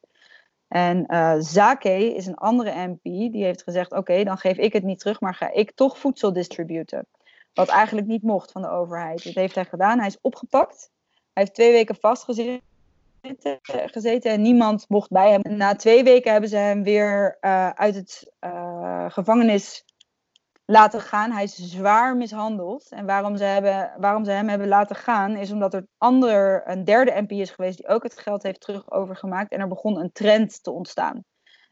En 0.68 1.06
uh, 1.08 1.36
Zake 1.40 2.16
is 2.16 2.26
een 2.26 2.36
andere 2.36 2.88
MP, 2.88 3.04
die 3.04 3.44
heeft 3.44 3.64
gezegd, 3.64 3.92
oké, 3.92 4.24
dan 4.24 4.38
geef 4.38 4.58
ik 4.58 4.74
het 4.74 4.84
niet 4.84 5.00
terug, 5.00 5.20
maar 5.20 5.36
ga 5.36 5.52
ik 5.52 5.72
toch 5.72 5.98
voedsel 5.98 6.34
distributen. 6.34 7.06
Wat 7.54 7.68
eigenlijk 7.68 8.08
niet 8.08 8.24
mocht 8.24 8.52
van 8.52 8.62
de 8.62 8.70
overheid. 8.70 9.24
Dat 9.24 9.34
heeft 9.34 9.56
hij 9.56 9.66
gedaan, 9.66 9.98
hij 9.98 10.08
is 10.08 10.22
opgepakt. 10.22 10.92
Hij 11.12 11.44
heeft 11.44 11.54
twee 11.54 11.72
weken 11.72 11.96
vastgezeten 11.96 12.62
gezeten 13.86 14.32
en 14.32 14.42
niemand 14.42 14.86
mocht 14.90 15.10
bij 15.10 15.32
hem. 15.32 15.58
Na 15.58 15.76
twee 15.76 16.04
weken 16.04 16.32
hebben 16.32 16.50
ze 16.50 16.58
hem 16.58 16.84
weer 16.84 17.38
uh, 17.42 17.70
uit 17.70 17.96
het 17.96 18.34
uh, 18.42 18.73
gevangenis 19.10 19.84
laten 20.66 21.02
gaan. 21.02 21.32
Hij 21.32 21.44
is 21.44 21.56
zwaar 21.56 22.18
mishandeld. 22.18 22.92
En 22.92 23.06
waarom 23.06 23.38
ze, 23.38 23.44
hebben, 23.44 23.94
waarom 23.98 24.26
ze 24.26 24.32
hem 24.32 24.48
hebben 24.48 24.68
laten 24.68 24.96
gaan, 24.96 25.36
is 25.36 25.52
omdat 25.52 25.74
er 25.74 25.88
ander, 25.98 26.70
een 26.70 26.84
derde 26.84 27.22
MP 27.22 27.32
is 27.32 27.52
geweest 27.52 27.78
die 27.78 27.88
ook 27.88 28.04
het 28.04 28.20
geld 28.20 28.44
heeft 28.44 28.62
terug 28.62 28.92
overgemaakt. 28.92 29.52
En 29.52 29.60
er 29.60 29.68
begon 29.68 30.00
een 30.00 30.12
trend 30.12 30.64
te 30.64 30.72
ontstaan. 30.72 31.24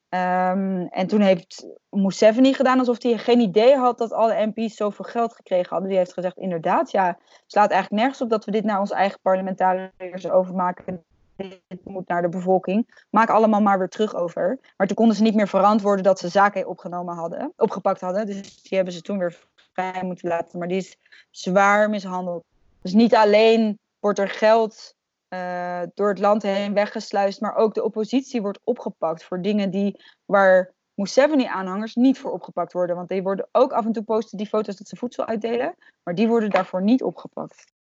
Ehm, 0.10 0.86
en 0.90 1.08
toen 1.08 1.22
heeft 1.22 1.68
Museveni 1.90 2.54
gedaan 2.54 2.80
alsof 2.80 3.04
hij 3.04 3.18
geen 3.18 3.40
idee 3.40 3.76
had 3.76 3.98
dat 3.98 4.12
alle 4.12 4.46
MP's 4.46 4.76
zoveel 4.76 5.06
geld 5.06 5.36
gekregen 5.36 5.70
hadden. 5.70 5.90
Die 5.90 5.98
heeft 5.98 6.14
gezegd, 6.14 6.38
inderdaad, 6.38 6.92
ja, 6.92 7.08
het 7.08 7.44
slaat 7.46 7.72
eigenlijk 7.72 8.02
nergens 8.02 8.22
op 8.22 8.30
dat 8.30 8.46
we 8.46 8.52
dit 8.52 8.64
naar 8.64 8.80
onze 8.80 8.96
eigen 8.96 9.20
parlementariërs 9.22 10.30
overmaken. 10.30 11.06
Dit 11.50 11.86
moet 11.86 12.08
naar 12.08 12.22
de 12.22 12.30
bevolking. 12.30 13.06
Maak 13.10 13.30
allemaal 13.30 13.62
maar 13.62 13.78
weer 13.78 13.90
terug 13.90 14.16
over. 14.16 14.60
Maar 14.78 14.88
toen 14.88 14.96
konden 14.96 15.16
ze 15.16 15.24
niet 15.24 15.36
meer 15.36 15.48
verantwoorden 15.48 16.04
dat 16.04 16.20
ze 16.20 16.28
zaken 16.28 16.68
opgenomen 16.68 17.16
hadden, 17.16 17.54
opgepakt 17.56 18.02
hadden. 18.02 18.26
Dus 18.26 18.62
die 18.62 18.76
hebben 18.76 18.94
ze 18.94 19.02
toen 19.02 19.18
weer 19.18 19.48
vrij 19.74 20.04
moeten 20.04 20.30
laten. 20.30 20.60
Maar 20.60 20.68
die 20.68 20.78
is 20.78 20.98
zwaar 21.30 21.90
mishandeld. 21.90 22.44
Dus 22.82 22.94
niet 22.94 23.16
alleen 23.16 23.80
wordt 24.00 24.20
er 24.20 24.30
geld 24.30 24.96
uh, 25.34 25.82
door 25.94 26.10
het 26.10 26.20
land 26.20 26.42
heen 26.42 26.74
weggesluist, 26.74 27.42
maar 27.42 27.56
ook 27.56 27.74
de 27.74 27.84
oppositie 27.84 28.42
wordt 28.42 28.60
opgepakt 28.64 29.24
voor 29.24 29.42
dingen 29.42 29.70
die 29.70 30.04
waar 30.26 30.74
Museveni-aanhangers 30.94 31.96
niet 31.96 32.20
voor 32.20 32.32
opgepakt 32.32 32.74
worden. 32.74 32.96
Want 32.96 33.10
die 33.10 33.24
worden 33.24 33.48
ook 33.52 33.72
af 33.72 33.86
en 33.86 33.92
toe 33.92 34.04
posten 34.04 34.38
die 34.38 34.48
foto's 34.48 34.78
dat 34.78 34.88
ze 34.88 34.96
voedsel 34.96 35.26
uitdelen, 35.26 35.76
maar 36.04 36.16
die 36.16 36.28
worden 36.28 36.50
daarvoor 36.50 36.82
niet 36.82 37.04
opgepakt. 37.04 37.72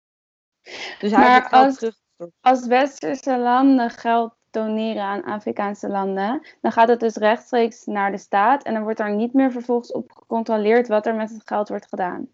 Dus 1.00 1.12
hij 1.12 1.20
maar 1.20 1.50
als, 1.50 1.77
terug... 1.77 2.00
als 2.42 2.68
westerse 2.68 3.38
landen 3.38 3.90
geld 3.90 4.34
doneren 4.51 5.04
aan 5.04 5.24
Afrikaanse 5.24 5.90
landen, 5.90 6.42
dan 6.62 6.72
gaat 6.72 6.88
het 6.88 7.00
dus 7.00 7.16
rechtstreeks 7.16 7.86
naar 7.86 8.12
de 8.12 8.18
staat 8.18 8.63
en 8.63 8.74
dan 8.74 8.84
wordt 8.84 8.98
daar 8.98 9.16
niet 9.16 9.34
meer 9.34 9.51
vervolgens 9.51 9.92
op 9.92 10.12
gecontroleerd 10.12 10.88
wat 10.88 11.06
er 11.06 11.16
met 11.16 11.30
het 11.30 11.42
geld 11.46 11.70
wordt 11.70 11.88
gedaan. 11.88 12.28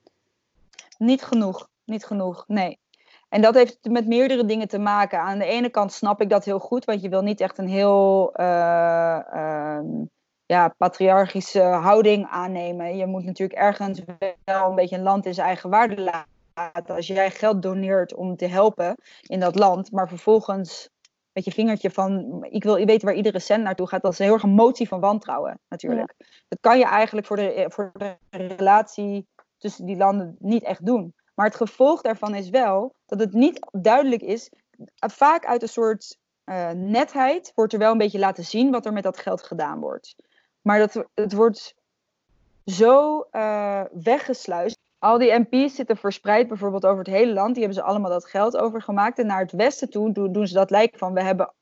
Niet 0.98 1.24
genoeg, 1.24 1.70
niet 1.86 2.06
genoeg, 2.06 2.44
nee. 2.48 2.80
En 3.30 3.42
dat 3.42 3.56
heeft 3.56 3.78
met 3.90 4.08
meerdere 4.08 4.46
dingen 4.46 4.68
te 4.68 4.80
maken. 4.80 5.20
Aan 5.20 5.38
de 5.38 5.46
ene 5.46 5.70
kant 5.70 5.94
snap 5.94 6.22
ik 6.22 6.30
dat 6.30 6.46
heel 6.46 6.60
goed, 6.60 6.86
want 6.86 7.02
je 7.02 7.10
wil 7.10 7.22
niet 7.22 7.42
echt 7.42 7.58
een 7.58 7.68
heel 7.68 8.34
uh, 8.40 9.20
ja, 10.46 10.68
patriarchische 10.78 11.62
houding 11.62 12.28
aannemen. 12.30 12.98
Je 12.98 13.06
moet 13.06 13.24
natuurlijk 13.24 13.60
ergens 13.60 14.02
wel 14.44 14.70
een 14.70 14.76
beetje 14.76 14.96
een 14.96 15.04
land 15.04 15.26
in 15.26 15.34
zijn 15.34 15.48
eigen 15.48 15.70
waarde 15.70 16.02
laten. 16.02 16.37
Als 16.88 17.08
jij 17.08 17.32
geld 17.32 17.62
doneert 17.62 18.14
om 18.14 18.36
te 18.36 18.48
helpen 18.48 18.96
in 19.22 19.40
dat 19.40 19.56
land, 19.56 19.92
maar 19.92 20.08
vervolgens 20.08 20.90
met 21.32 21.46
je 21.46 21.52
vingertje 21.52 21.92
van 21.92 22.44
ik 22.50 22.64
wil 22.64 22.86
weten 22.86 23.08
waar 23.08 23.16
iedere 23.16 23.40
cent 23.40 23.64
naartoe 23.64 23.88
gaat, 23.88 24.02
dat 24.02 24.12
is 24.12 24.20
een 24.20 24.26
heel 24.26 24.34
erg 24.34 24.44
een 24.44 24.50
motie 24.50 24.88
van 24.88 25.00
wantrouwen 25.00 25.60
natuurlijk. 25.70 26.14
Dat 26.48 26.60
kan 26.62 26.78
je 26.78 26.86
eigenlijk 26.86 27.28
voor 27.28 27.36
de, 27.36 27.66
voor 27.70 27.92
de 27.94 28.18
relatie 28.30 29.28
tussen 29.58 29.86
die 29.86 29.98
landen 29.98 30.36
niet 30.40 30.64
echt 30.64 30.86
doen. 30.86 31.14
Maar 31.36 31.46
het 31.46 31.56
gevolg 31.56 32.02
daarvan 32.02 32.36
is 32.36 32.50
wel 32.50 32.96
dat 33.06 33.20
het 33.20 33.34
niet 33.34 33.68
duidelijk 33.72 34.22
is. 34.22 34.52
Vaak 34.96 35.46
uit 35.46 35.62
een 35.62 35.70
soort 35.70 36.18
uh, 36.46 36.70
netheid 36.70 37.52
wordt 37.56 37.74
er 37.74 37.80
wel 37.80 37.92
een 37.92 37.98
beetje 37.98 38.20
laten 38.20 38.44
zien 38.44 38.72
wat 38.72 38.86
er 38.86 38.94
met 38.94 39.04
dat 39.04 39.18
geld 39.18 39.44
gedaan 39.44 39.80
wordt. 39.80 40.16
Maar 40.62 40.80
dat, 40.80 41.06
het 41.14 41.34
wordt 41.34 41.76
zo 42.66 43.26
uh, 43.32 43.84
weggesluist. 43.92 44.80
Al 45.08 45.18
die 45.18 45.40
MP's 45.40 45.76
zitten 45.76 45.98
verspreid 45.98 46.48
bijvoorbeeld 46.48 46.86
over 46.86 46.98
het 46.98 47.14
hele 47.14 47.34
land. 47.34 47.54
Die 47.54 47.64
hebben 47.64 47.82
ze 47.84 47.88
allemaal 47.88 48.12
dat 48.12 48.26
geld 48.26 48.58
overgemaakt. 48.58 49.20
En 49.20 49.26
naar 49.26 49.40
het 49.40 49.52
westen 49.52 49.90
toe 49.90 50.12
doen, 50.12 50.32
doen 50.32 50.48
ze 50.48 50.54
dat 50.54 50.70
lijken 50.70 51.00
van 51.00 51.14
we 51.14 51.22
hebben 51.22 51.54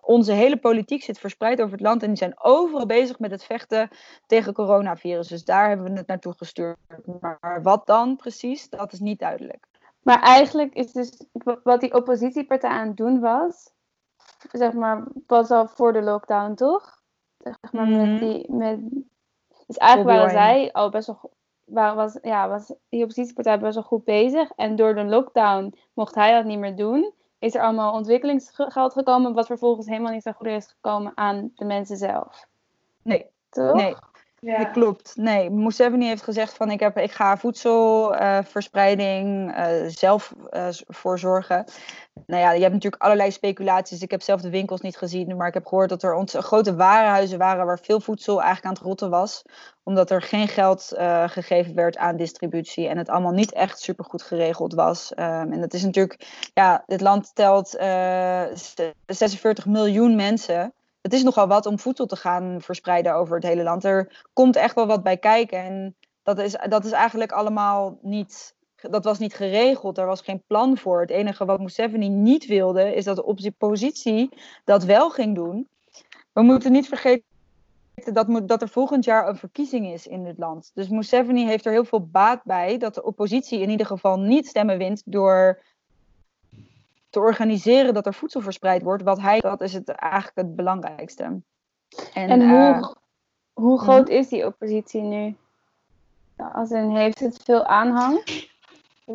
onze 0.00 0.32
hele 0.32 0.56
politiek 0.56 1.02
zit 1.02 1.18
verspreid 1.18 1.60
over 1.60 1.72
het 1.72 1.80
land 1.80 2.02
en 2.02 2.08
die 2.08 2.16
zijn 2.16 2.40
overal 2.42 2.86
bezig 2.86 3.18
met 3.18 3.30
het 3.30 3.44
vechten 3.44 3.88
tegen 4.26 4.52
coronavirus. 4.52 5.28
Dus 5.28 5.44
daar 5.44 5.68
hebben 5.68 5.92
we 5.92 5.98
het 5.98 6.06
naartoe 6.06 6.34
gestuurd. 6.36 6.76
Maar 7.20 7.60
wat 7.62 7.86
dan 7.86 8.16
precies, 8.16 8.68
dat 8.68 8.92
is 8.92 9.00
niet 9.00 9.18
duidelijk. 9.18 9.66
Maar 10.02 10.22
eigenlijk 10.22 10.74
is 10.74 10.92
dus 10.92 11.24
wat 11.62 11.80
die 11.80 11.94
oppositiepartij 11.94 12.70
aan 12.70 12.88
het 12.88 12.96
doen 12.96 13.20
was, 13.20 13.70
zeg 14.52 14.72
maar, 14.72 15.06
was 15.26 15.50
al 15.50 15.66
voor 15.66 15.92
de 15.92 16.02
lockdown, 16.02 16.54
toch? 16.54 17.02
Zeg 17.36 17.72
maar, 17.72 17.88
met 17.88 18.06
mhm. 18.06 18.18
die, 18.18 18.52
met, 18.52 18.80
dus 19.66 19.76
eigenlijk 19.76 20.18
waren 20.18 20.30
zij 20.30 20.72
al 20.72 20.90
best 20.90 21.06
wel, 21.06 21.30
was, 21.72 22.18
ja, 22.22 22.48
was 22.48 22.72
die 22.88 23.02
oppositiepartij 23.02 23.58
best 23.58 23.74
wel 23.74 23.82
goed 23.82 24.04
bezig. 24.04 24.50
En 24.50 24.76
door 24.76 24.94
de 24.94 25.04
lockdown 25.04 25.74
mocht 25.94 26.14
hij 26.14 26.32
dat 26.32 26.44
niet 26.44 26.58
meer 26.58 26.76
doen 26.76 27.12
is 27.40 27.54
er 27.54 27.62
allemaal 27.62 27.92
ontwikkelingsgeld 27.92 28.92
gekomen, 28.92 29.32
wat 29.32 29.46
vervolgens 29.46 29.86
helemaal 29.86 30.12
niet 30.12 30.22
zo 30.22 30.32
goed 30.32 30.46
is 30.46 30.66
gekomen 30.66 31.12
aan 31.14 31.50
de 31.54 31.64
mensen 31.64 31.96
zelf. 31.96 32.46
Nee. 33.02 33.26
Toch? 33.48 33.74
Nee. 33.74 33.94
Ja. 34.40 34.58
Dat 34.58 34.70
klopt. 34.70 35.16
Nee, 35.16 35.50
Museveni 35.50 36.06
heeft 36.06 36.22
gezegd 36.22 36.56
van 36.56 36.70
ik, 36.70 36.80
heb, 36.80 36.98
ik 36.98 37.12
ga 37.12 37.36
voedselverspreiding 37.36 39.56
uh, 39.56 39.82
uh, 39.82 39.88
zelf 39.88 40.34
uh, 40.50 40.68
voor 40.70 41.18
zorgen. 41.18 41.64
Nou 42.26 42.42
ja, 42.42 42.52
je 42.52 42.60
hebt 42.60 42.72
natuurlijk 42.72 43.02
allerlei 43.02 43.30
speculaties. 43.30 44.02
Ik 44.02 44.10
heb 44.10 44.22
zelf 44.22 44.40
de 44.40 44.50
winkels 44.50 44.80
niet 44.80 44.96
gezien, 44.96 45.36
maar 45.36 45.48
ik 45.48 45.54
heb 45.54 45.66
gehoord 45.66 45.88
dat 45.88 46.02
er 46.02 46.26
grote 46.26 46.76
warenhuizen 46.76 47.38
waren 47.38 47.66
waar 47.66 47.78
veel 47.78 48.00
voedsel 48.00 48.42
eigenlijk 48.42 48.66
aan 48.66 48.72
het 48.72 48.82
rotten 48.82 49.10
was. 49.10 49.42
Omdat 49.82 50.10
er 50.10 50.22
geen 50.22 50.48
geld 50.48 50.92
uh, 50.94 51.28
gegeven 51.28 51.74
werd 51.74 51.96
aan 51.96 52.16
distributie 52.16 52.88
en 52.88 52.98
het 52.98 53.08
allemaal 53.08 53.32
niet 53.32 53.52
echt 53.52 53.80
supergoed 53.80 54.22
geregeld 54.22 54.74
was. 54.74 55.12
Um, 55.12 55.52
en 55.52 55.60
dat 55.60 55.74
is 55.74 55.82
natuurlijk, 55.82 56.48
ja, 56.54 56.82
dit 56.86 57.00
land 57.00 57.34
telt 57.34 57.68
46 59.06 59.66
miljoen 59.66 60.16
mensen 60.16 60.72
het 61.00 61.12
is 61.12 61.22
nogal 61.22 61.46
wat 61.46 61.66
om 61.66 61.78
voedsel 61.78 62.06
te 62.06 62.16
gaan 62.16 62.60
verspreiden 62.60 63.14
over 63.14 63.34
het 63.34 63.44
hele 63.44 63.62
land. 63.62 63.84
Er 63.84 64.26
komt 64.32 64.56
echt 64.56 64.74
wel 64.74 64.86
wat 64.86 65.02
bij 65.02 65.16
kijken. 65.16 65.58
En 65.58 65.96
dat 66.22 66.38
is, 66.38 66.56
dat 66.68 66.84
is 66.84 66.92
eigenlijk 66.92 67.32
allemaal 67.32 67.98
niet. 68.02 68.54
Dat 68.76 69.04
was 69.04 69.18
niet 69.18 69.34
geregeld, 69.34 69.98
er 69.98 70.06
was 70.06 70.20
geen 70.20 70.42
plan 70.46 70.76
voor. 70.76 71.00
Het 71.00 71.10
enige 71.10 71.44
wat 71.44 71.60
Museveni 71.60 72.08
niet 72.08 72.46
wilde, 72.46 72.94
is 72.94 73.04
dat 73.04 73.16
de 73.16 73.24
oppositie 73.24 74.28
dat 74.64 74.84
wel 74.84 75.10
ging 75.10 75.34
doen. 75.34 75.68
We 76.32 76.42
moeten 76.42 76.72
niet 76.72 76.88
vergeten 76.88 77.24
dat, 78.04 78.48
dat 78.48 78.62
er 78.62 78.68
volgend 78.68 79.04
jaar 79.04 79.28
een 79.28 79.36
verkiezing 79.36 79.86
is 79.86 80.06
in 80.06 80.24
dit 80.24 80.38
land. 80.38 80.70
Dus 80.74 80.88
Museveni 80.88 81.46
heeft 81.46 81.66
er 81.66 81.72
heel 81.72 81.84
veel 81.84 82.06
baat 82.06 82.44
bij 82.44 82.78
dat 82.78 82.94
de 82.94 83.02
oppositie 83.02 83.60
in 83.60 83.70
ieder 83.70 83.86
geval 83.86 84.18
niet 84.18 84.46
stemmen 84.46 84.78
wint 84.78 85.02
door 85.04 85.62
te 87.10 87.20
organiseren 87.20 87.94
dat 87.94 88.06
er 88.06 88.14
voedsel 88.14 88.40
verspreid 88.40 88.82
wordt. 88.82 89.02
Wat 89.02 89.20
hij, 89.20 89.40
dat 89.40 89.60
is 89.60 89.72
het 89.72 89.88
eigenlijk 89.88 90.36
het 90.36 90.56
belangrijkste. 90.56 91.24
En, 91.24 91.42
en 92.28 92.48
hoe, 92.48 92.58
uh, 92.58 92.92
hoe 93.52 93.74
mhm. 93.74 93.82
groot 93.82 94.08
is 94.08 94.28
die 94.28 94.46
oppositie 94.46 95.02
nu? 95.02 95.36
Als 96.52 96.70
in, 96.70 96.96
heeft 96.96 97.20
het 97.20 97.42
veel 97.44 97.64
aanhang? 97.64 98.48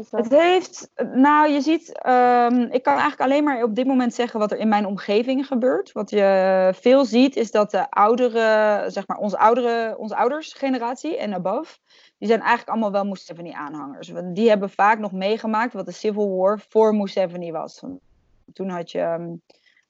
Het 0.09 0.29
heeft, 0.29 0.91
nou 1.13 1.49
je 1.49 1.61
ziet, 1.61 2.07
um, 2.07 2.61
ik 2.61 2.83
kan 2.83 2.93
eigenlijk 2.93 3.21
alleen 3.21 3.43
maar 3.43 3.63
op 3.63 3.75
dit 3.75 3.87
moment 3.87 4.13
zeggen 4.13 4.39
wat 4.39 4.51
er 4.51 4.57
in 4.57 4.67
mijn 4.67 4.85
omgeving 4.85 5.47
gebeurt. 5.47 5.91
Wat 5.91 6.09
je 6.09 6.71
veel 6.75 7.05
ziet 7.05 7.35
is 7.35 7.51
dat 7.51 7.71
de 7.71 7.89
oudere, 7.89 8.83
zeg 8.87 9.07
maar 9.07 9.17
onze, 9.17 9.37
oudere, 9.37 9.97
onze 9.97 10.15
oudersgeneratie 10.15 11.17
en 11.17 11.33
above, 11.33 11.77
die 12.17 12.27
zijn 12.27 12.39
eigenlijk 12.39 12.69
allemaal 12.69 12.91
wel 12.91 13.05
Museveni-aanhangers. 13.05 14.11
Die 14.33 14.49
hebben 14.49 14.69
vaak 14.69 14.99
nog 14.99 15.11
meegemaakt 15.11 15.73
wat 15.73 15.85
de 15.85 15.91
Civil 15.91 16.35
War 16.35 16.59
voor 16.69 16.95
Museveni 16.95 17.51
was. 17.51 17.83
Toen 18.53 18.69
had 18.69 18.91
je 18.91 19.01
um, 19.01 19.41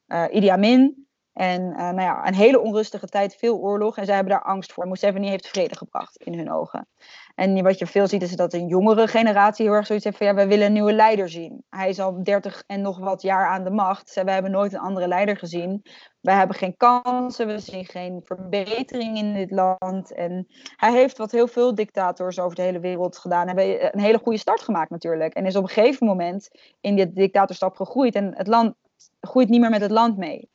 uh, 0.08 0.24
Idi 0.30 0.48
Amin 0.48 1.05
en 1.36 1.62
uh, 1.62 1.76
nou 1.76 2.00
ja, 2.00 2.26
een 2.26 2.34
hele 2.34 2.60
onrustige 2.60 3.06
tijd, 3.06 3.36
veel 3.36 3.58
oorlog. 3.58 3.96
En 3.96 4.04
zij 4.04 4.14
hebben 4.14 4.32
daar 4.32 4.42
angst 4.42 4.72
voor. 4.72 4.88
Museveni 4.88 5.28
heeft 5.28 5.48
vrede 5.48 5.76
gebracht 5.76 6.16
in 6.16 6.34
hun 6.34 6.52
ogen. 6.52 6.88
En 7.34 7.62
wat 7.62 7.78
je 7.78 7.86
veel 7.86 8.06
ziet 8.06 8.22
is 8.22 8.36
dat 8.36 8.52
een 8.52 8.66
jongere 8.66 9.08
generatie 9.08 9.64
heel 9.64 9.74
erg 9.74 9.86
zoiets 9.86 10.04
heeft 10.04 10.16
van 10.16 10.26
ja, 10.26 10.34
wij 10.34 10.48
willen 10.48 10.66
een 10.66 10.72
nieuwe 10.72 10.92
leider 10.92 11.28
zien. 11.28 11.64
Hij 11.68 11.88
is 11.88 12.00
al 12.00 12.22
30 12.22 12.62
en 12.66 12.80
nog 12.80 12.98
wat 12.98 13.22
jaar 13.22 13.46
aan 13.46 13.64
de 13.64 13.70
macht. 13.70 14.14
We 14.14 14.30
hebben 14.30 14.50
nooit 14.50 14.72
een 14.72 14.78
andere 14.78 15.08
leider 15.08 15.36
gezien. 15.36 15.82
Wij 16.20 16.34
hebben 16.34 16.56
geen 16.56 16.76
kansen, 16.76 17.46
we 17.46 17.58
zien 17.58 17.84
geen 17.84 18.20
verbetering 18.24 19.18
in 19.18 19.34
dit 19.34 19.50
land. 19.50 20.12
En 20.12 20.46
hij 20.76 20.92
heeft 20.92 21.18
wat 21.18 21.30
heel 21.30 21.48
veel 21.48 21.74
dictators 21.74 22.38
over 22.38 22.56
de 22.56 22.62
hele 22.62 22.80
wereld 22.80 23.18
gedaan. 23.18 23.46
Hebben 23.46 23.94
een 23.94 24.00
hele 24.00 24.18
goede 24.18 24.38
start 24.38 24.60
gemaakt 24.60 24.90
natuurlijk. 24.90 25.34
En 25.34 25.46
is 25.46 25.56
op 25.56 25.62
een 25.62 25.68
gegeven 25.68 26.06
moment 26.06 26.48
in 26.80 26.96
dit 26.96 27.14
dictatorstap 27.14 27.76
gegroeid. 27.76 28.14
En 28.14 28.36
het 28.36 28.46
land 28.46 28.74
groeit 29.20 29.48
niet 29.48 29.60
meer 29.60 29.70
met 29.70 29.80
het 29.80 29.90
land 29.90 30.16
mee. 30.16 30.48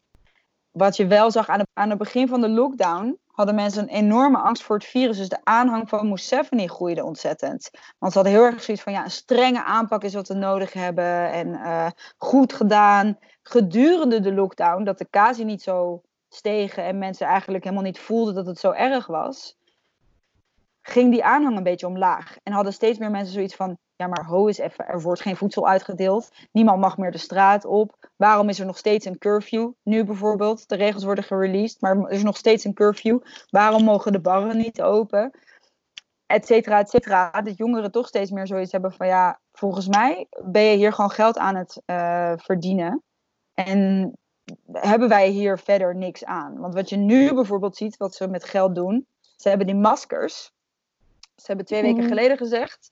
Wat 0.71 0.95
je 0.95 1.07
wel 1.07 1.31
zag 1.31 1.49
aan 1.49 1.59
het, 1.59 1.67
aan 1.73 1.89
het 1.89 1.97
begin 1.97 2.27
van 2.27 2.41
de 2.41 2.49
lockdown, 2.49 3.19
hadden 3.27 3.55
mensen 3.55 3.83
een 3.83 3.89
enorme 3.89 4.37
angst 4.37 4.63
voor 4.63 4.75
het 4.75 4.85
virus. 4.85 5.17
Dus 5.17 5.29
de 5.29 5.39
aanhang 5.43 5.89
van 5.89 6.09
Museveni 6.09 6.67
groeide 6.67 7.03
ontzettend. 7.03 7.69
Want 7.99 8.13
ze 8.13 8.19
hadden 8.19 8.37
heel 8.37 8.45
erg 8.45 8.63
zoiets 8.63 8.83
van, 8.83 8.93
ja, 8.93 9.03
een 9.03 9.11
strenge 9.11 9.63
aanpak 9.63 10.03
is 10.03 10.13
wat 10.13 10.27
we 10.27 10.33
nodig 10.33 10.73
hebben. 10.73 11.31
En 11.31 11.47
uh, 11.47 11.87
goed 12.17 12.53
gedaan. 12.53 13.17
Gedurende 13.43 14.19
de 14.19 14.33
lockdown, 14.33 14.83
dat 14.83 14.97
de 14.97 15.09
casie 15.09 15.45
niet 15.45 15.61
zo 15.61 16.01
stegen 16.29 16.83
en 16.83 16.97
mensen 16.97 17.27
eigenlijk 17.27 17.63
helemaal 17.63 17.85
niet 17.85 17.99
voelden 17.99 18.33
dat 18.33 18.45
het 18.45 18.59
zo 18.59 18.71
erg 18.71 19.07
was, 19.07 19.57
ging 20.81 21.11
die 21.11 21.23
aanhang 21.23 21.57
een 21.57 21.63
beetje 21.63 21.87
omlaag. 21.87 22.37
En 22.43 22.53
hadden 22.53 22.73
steeds 22.73 22.99
meer 22.99 23.11
mensen 23.11 23.33
zoiets 23.33 23.55
van, 23.55 23.77
ja, 23.95 24.07
maar 24.07 24.25
ho 24.25 24.47
is 24.47 24.57
even, 24.57 24.87
er 24.87 25.01
wordt 25.01 25.21
geen 25.21 25.35
voedsel 25.35 25.67
uitgedeeld. 25.67 26.29
Niemand 26.51 26.79
mag 26.79 26.97
meer 26.97 27.11
de 27.11 27.17
straat 27.17 27.65
op. 27.65 28.09
Waarom 28.15 28.49
is 28.49 28.59
er 28.59 28.65
nog 28.65 28.77
steeds 28.77 29.05
een 29.05 29.17
curfew? 29.17 29.71
Nu 29.83 30.03
bijvoorbeeld, 30.03 30.69
de 30.69 30.75
regels 30.75 31.03
worden 31.03 31.23
gereleased, 31.23 31.81
maar 31.81 31.97
er 31.97 32.09
is 32.09 32.23
nog 32.23 32.37
steeds 32.37 32.63
een 32.63 32.73
curfew. 32.73 33.19
Waarom 33.49 33.83
mogen 33.83 34.11
de 34.11 34.21
barren 34.21 34.57
niet 34.57 34.81
open? 34.81 35.31
Etcetera, 36.25 36.79
etcetera. 36.79 37.41
Dat 37.41 37.57
jongeren 37.57 37.91
toch 37.91 38.07
steeds 38.07 38.31
meer 38.31 38.47
zoiets 38.47 38.71
hebben 38.71 38.93
van, 38.93 39.07
ja, 39.07 39.39
volgens 39.51 39.87
mij 39.87 40.27
ben 40.43 40.63
je 40.63 40.77
hier 40.77 40.93
gewoon 40.93 41.11
geld 41.11 41.37
aan 41.37 41.55
het 41.55 41.81
uh, 41.85 42.33
verdienen. 42.35 43.03
En 43.53 44.11
hebben 44.71 45.09
wij 45.09 45.27
hier 45.27 45.59
verder 45.59 45.95
niks 45.95 46.25
aan. 46.25 46.59
Want 46.59 46.73
wat 46.73 46.89
je 46.89 46.97
nu 46.97 47.33
bijvoorbeeld 47.33 47.77
ziet, 47.77 47.97
wat 47.97 48.15
ze 48.15 48.27
met 48.27 48.43
geld 48.43 48.75
doen, 48.75 49.07
ze 49.35 49.49
hebben 49.49 49.67
die 49.67 49.75
maskers. 49.75 50.51
Ze 51.41 51.47
hebben 51.47 51.65
twee 51.65 51.81
weken 51.81 51.97
mhm. 51.97 52.07
geleden 52.07 52.37
gezegd. 52.37 52.91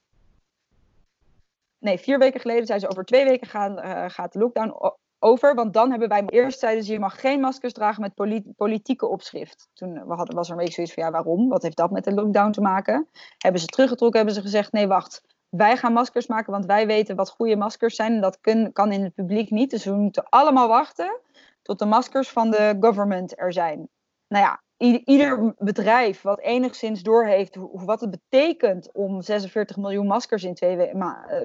Nee, 1.78 1.98
vier 1.98 2.20
weken 2.20 2.40
geleden 2.40 2.66
zeiden 2.66 2.88
ze 2.88 2.94
over 2.96 3.06
twee 3.06 3.26
weken 3.26 3.48
gaan, 3.48 3.80
uh, 3.80 4.04
gaat 4.08 4.34
de 4.34 4.40
lockdown 4.40 4.94
over. 5.20 5.56
Want 5.56 5.74
dan 5.74 5.90
hebben 5.90 6.10
wij 6.10 6.24
eerst 6.26 6.60
zeiden 6.60 6.84
ze 6.84 6.92
je 6.92 7.00
mag 7.00 7.20
geen 7.20 7.40
maskers 7.40 7.74
dragen 7.74 8.02
met 8.02 8.54
politieke 8.56 9.08
opschrift. 9.08 9.70
Toen 9.74 10.06
was 10.06 10.48
er 10.48 10.52
een 10.52 10.58
beetje 10.58 10.74
zoiets 10.74 10.94
van 10.94 11.04
ja 11.04 11.12
waarom? 11.12 11.50
Wat 11.50 11.62
heeft 11.62 11.78
dat 11.78 11.92
met 11.92 12.04
de 12.04 12.14
lockdown 12.14 12.52
te 12.52 12.62
maken? 12.62 13.08
Hebben 13.38 13.62
ze 13.62 13.68
teruggetrokken, 13.68 14.18
hebben 14.18 14.36
ze 14.36 14.42
gezegd 14.42 14.72
nee 14.72 14.88
wacht. 14.88 15.24
Wij 15.50 15.78
gaan 15.78 15.94
maskers 15.94 16.28
maken, 16.28 16.52
want 16.52 16.66
wij 16.66 16.88
weten 16.88 17.16
wat 17.16 17.30
goede 17.30 17.56
maskers 17.56 17.96
zijn. 17.96 18.14
En 18.14 18.22
dat 18.22 18.40
kan 18.74 18.92
in 18.92 19.04
het 19.04 19.14
publiek 19.14 19.50
niet. 19.50 19.70
Dus 19.70 19.86
we 19.86 19.92
moeten 19.92 20.30
allemaal 20.30 20.68
wachten 20.68 21.20
tot 21.62 21.80
de 21.80 21.86
maskers 21.86 22.30
van 22.30 22.52
de 22.52 22.78
government 22.80 23.40
er 23.40 23.54
zijn. 23.54 23.90
Nou 24.28 24.44
ja, 24.44 24.62
ieder 24.80 25.54
bedrijf 25.58 26.22
wat 26.22 26.40
enigszins 26.40 27.02
doorheeft 27.02 27.58
wat 27.72 28.02
het 28.02 28.10
betekent 28.10 28.90
om 28.94 29.22
46 29.22 29.78
miljoen 29.78 30.08
maskers 30.08 30.44
in 30.44 30.54
twee 30.54 30.92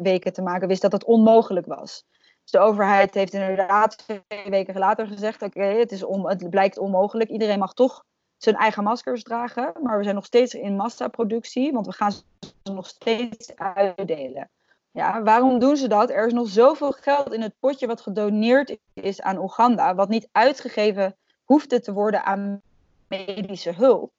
weken 0.02 0.32
te 0.32 0.42
maken, 0.42 0.68
wist 0.68 0.82
dat 0.82 0.92
het 0.92 1.04
onmogelijk 1.04 1.66
was. 1.66 2.04
Dus 2.42 2.50
de 2.50 2.58
overheid 2.58 3.14
heeft 3.14 3.32
inderdaad 3.32 3.98
twee 3.98 4.50
weken 4.50 4.78
later 4.78 5.06
gezegd: 5.06 5.42
oké, 5.42 5.64
het 5.64 5.90
het, 5.90 6.04
het 6.26 6.50
blijkt 6.50 6.78
onmogelijk. 6.78 7.30
Iedereen 7.30 7.58
mag 7.58 7.74
toch 7.74 8.04
zijn 8.36 8.56
eigen 8.56 8.82
maskers 8.82 9.22
dragen, 9.22 9.72
maar 9.82 9.96
we 9.96 10.02
zijn 10.02 10.14
nog 10.14 10.24
steeds 10.24 10.54
in 10.54 10.76
massaproductie, 10.76 11.72
want 11.72 11.86
we 11.86 11.92
gaan 11.92 12.12
ze 12.12 12.22
nog 12.62 12.86
steeds 12.86 13.56
uitdelen. 13.56 14.50
Ja, 14.90 15.22
waarom 15.22 15.58
doen 15.58 15.76
ze 15.76 15.88
dat? 15.88 16.10
Er 16.10 16.26
is 16.26 16.32
nog 16.32 16.48
zoveel 16.48 16.92
geld 16.92 17.32
in 17.32 17.42
het 17.42 17.54
potje 17.58 17.86
wat 17.86 18.00
gedoneerd 18.00 18.78
is 18.94 19.20
aan 19.20 19.38
Oeganda, 19.38 19.94
wat 19.94 20.08
niet 20.08 20.28
uitgegeven 20.32 21.16
hoefde 21.44 21.80
te 21.80 21.92
worden 21.92 22.24
aan 22.24 22.62
medische 23.08 23.72
hulp. 23.72 24.12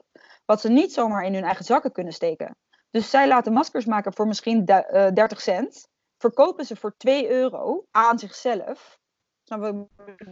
Wat 0.45 0.61
ze 0.61 0.69
niet 0.69 0.93
zomaar 0.93 1.25
in 1.25 1.33
hun 1.33 1.43
eigen 1.43 1.65
zakken 1.65 1.91
kunnen 1.91 2.13
steken. 2.13 2.55
Dus 2.91 3.09
zij 3.09 3.27
laten 3.27 3.53
maskers 3.53 3.85
maken 3.85 4.13
voor 4.13 4.27
misschien 4.27 4.65
30 4.65 5.15
eh, 5.15 5.37
cent. 5.37 5.87
Verkopen 6.17 6.65
ze 6.65 6.75
voor 6.75 6.93
2 6.97 7.29
euro 7.29 7.85
aan 7.91 8.19
zichzelf. 8.19 8.99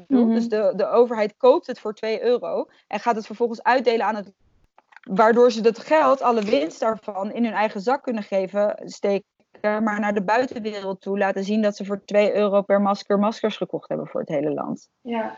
Mm 0.08 0.34
Dus 0.34 0.48
de, 0.48 0.74
de 0.76 0.88
overheid 0.88 1.38
koopt 1.38 1.68
het 1.68 1.80
voor 1.80 1.94
2 1.94 2.24
euro 2.24 2.66
en 2.88 3.00
gaat 3.00 3.16
het 3.16 3.26
vervolgens 3.26 3.64
uitdelen 3.64 4.06
aan 4.06 4.16
het. 4.16 4.34
Waardoor 5.04 5.52
ze 5.52 5.62
dat 5.62 5.80
geld, 5.80 6.22
alle 6.22 6.42
winst 6.42 6.80
daarvan, 6.80 7.32
in 7.32 7.44
hun 7.44 7.54
eigen 7.54 7.82
zak 7.82 8.04
kunnen 8.04 8.24
geven, 8.24 8.82
steken 8.84 9.28
maar 9.64 10.00
naar 10.00 10.14
de 10.14 10.24
buitenwereld 10.24 11.02
toe 11.02 11.18
laten 11.18 11.44
zien 11.44 11.62
dat 11.62 11.76
ze 11.76 11.86
voor 11.86 12.02
2 12.06 12.36
euro 12.36 12.62
per 12.62 12.82
masker 12.82 13.20
maskers 13.20 13.58
gekocht 13.58 13.90
hebben 13.90 14.08
voor 14.08 14.20
het 14.20 14.30
hele 14.30 14.54
land. 14.54 14.90
Ja. 15.02 15.36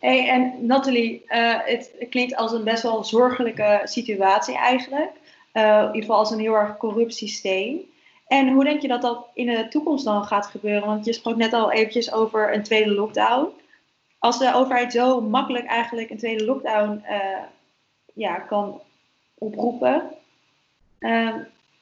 Hey, 0.00 0.28
en 0.28 0.66
Nathalie, 0.66 1.24
uh, 1.28 1.58
het 1.64 2.06
klinkt 2.10 2.36
als 2.36 2.52
een 2.52 2.64
best 2.64 2.82
wel 2.82 3.04
zorgelijke 3.04 3.80
situatie 3.84 4.56
eigenlijk. 4.56 5.10
Uh, 5.52 5.78
in 5.78 5.86
ieder 5.86 6.00
geval 6.00 6.16
als 6.16 6.30
een 6.30 6.38
heel 6.38 6.54
erg 6.54 6.76
corrupt 6.76 7.14
systeem. 7.14 7.80
En 8.26 8.52
hoe 8.52 8.64
denk 8.64 8.82
je 8.82 8.88
dat 8.88 9.02
dat 9.02 9.26
in 9.34 9.46
de 9.46 9.68
toekomst 9.68 10.04
dan 10.04 10.24
gaat 10.24 10.46
gebeuren? 10.46 10.86
Want 10.86 11.04
je 11.04 11.12
sprak 11.12 11.36
net 11.36 11.52
al 11.52 11.72
eventjes 11.72 12.12
over 12.12 12.54
een 12.54 12.62
tweede 12.62 12.90
lockdown. 12.90 13.48
Als 14.18 14.38
de 14.38 14.54
overheid 14.54 14.92
zo 14.92 15.20
makkelijk 15.20 15.66
eigenlijk 15.66 16.10
een 16.10 16.18
tweede 16.18 16.44
lockdown 16.44 17.04
uh, 17.10 17.42
ja, 18.14 18.34
kan 18.34 18.80
oproepen, 19.34 20.02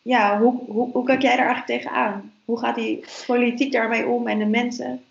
ja, 0.04 0.38
hoe, 0.38 0.60
hoe, 0.66 0.90
hoe 0.92 1.04
kijk 1.04 1.22
jij 1.22 1.36
daar 1.36 1.46
eigenlijk 1.46 1.80
tegenaan? 1.80 2.32
Hoe 2.44 2.58
gaat 2.58 2.74
die 2.74 3.04
politiek 3.26 3.72
daarmee 3.72 4.06
om 4.06 4.28
en 4.28 4.38
de 4.38 4.46
mensen? 4.46 5.04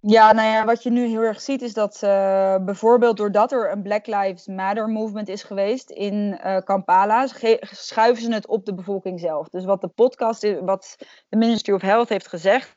Ja, 0.00 0.32
nou 0.32 0.48
ja, 0.48 0.64
wat 0.64 0.82
je 0.82 0.90
nu 0.90 1.06
heel 1.06 1.20
erg 1.20 1.40
ziet 1.40 1.62
is 1.62 1.72
dat 1.72 2.00
uh, 2.04 2.56
bijvoorbeeld 2.56 3.16
doordat 3.16 3.52
er 3.52 3.72
een 3.72 3.82
Black 3.82 4.06
Lives 4.06 4.46
Matter 4.46 4.88
movement 4.88 5.28
is 5.28 5.42
geweest 5.42 5.90
in 5.90 6.40
uh, 6.44 6.56
Kampala, 6.64 7.26
schuiven 7.60 8.22
ze 8.22 8.32
het 8.32 8.46
op 8.46 8.64
de 8.64 8.74
bevolking 8.74 9.20
zelf. 9.20 9.48
Dus 9.48 9.64
wat 9.64 9.80
de 9.80 9.88
podcast, 9.88 10.60
wat 10.60 10.96
de 11.28 11.36
Ministry 11.36 11.72
of 11.72 11.82
Health 11.82 12.08
heeft 12.08 12.28
gezegd, 12.28 12.76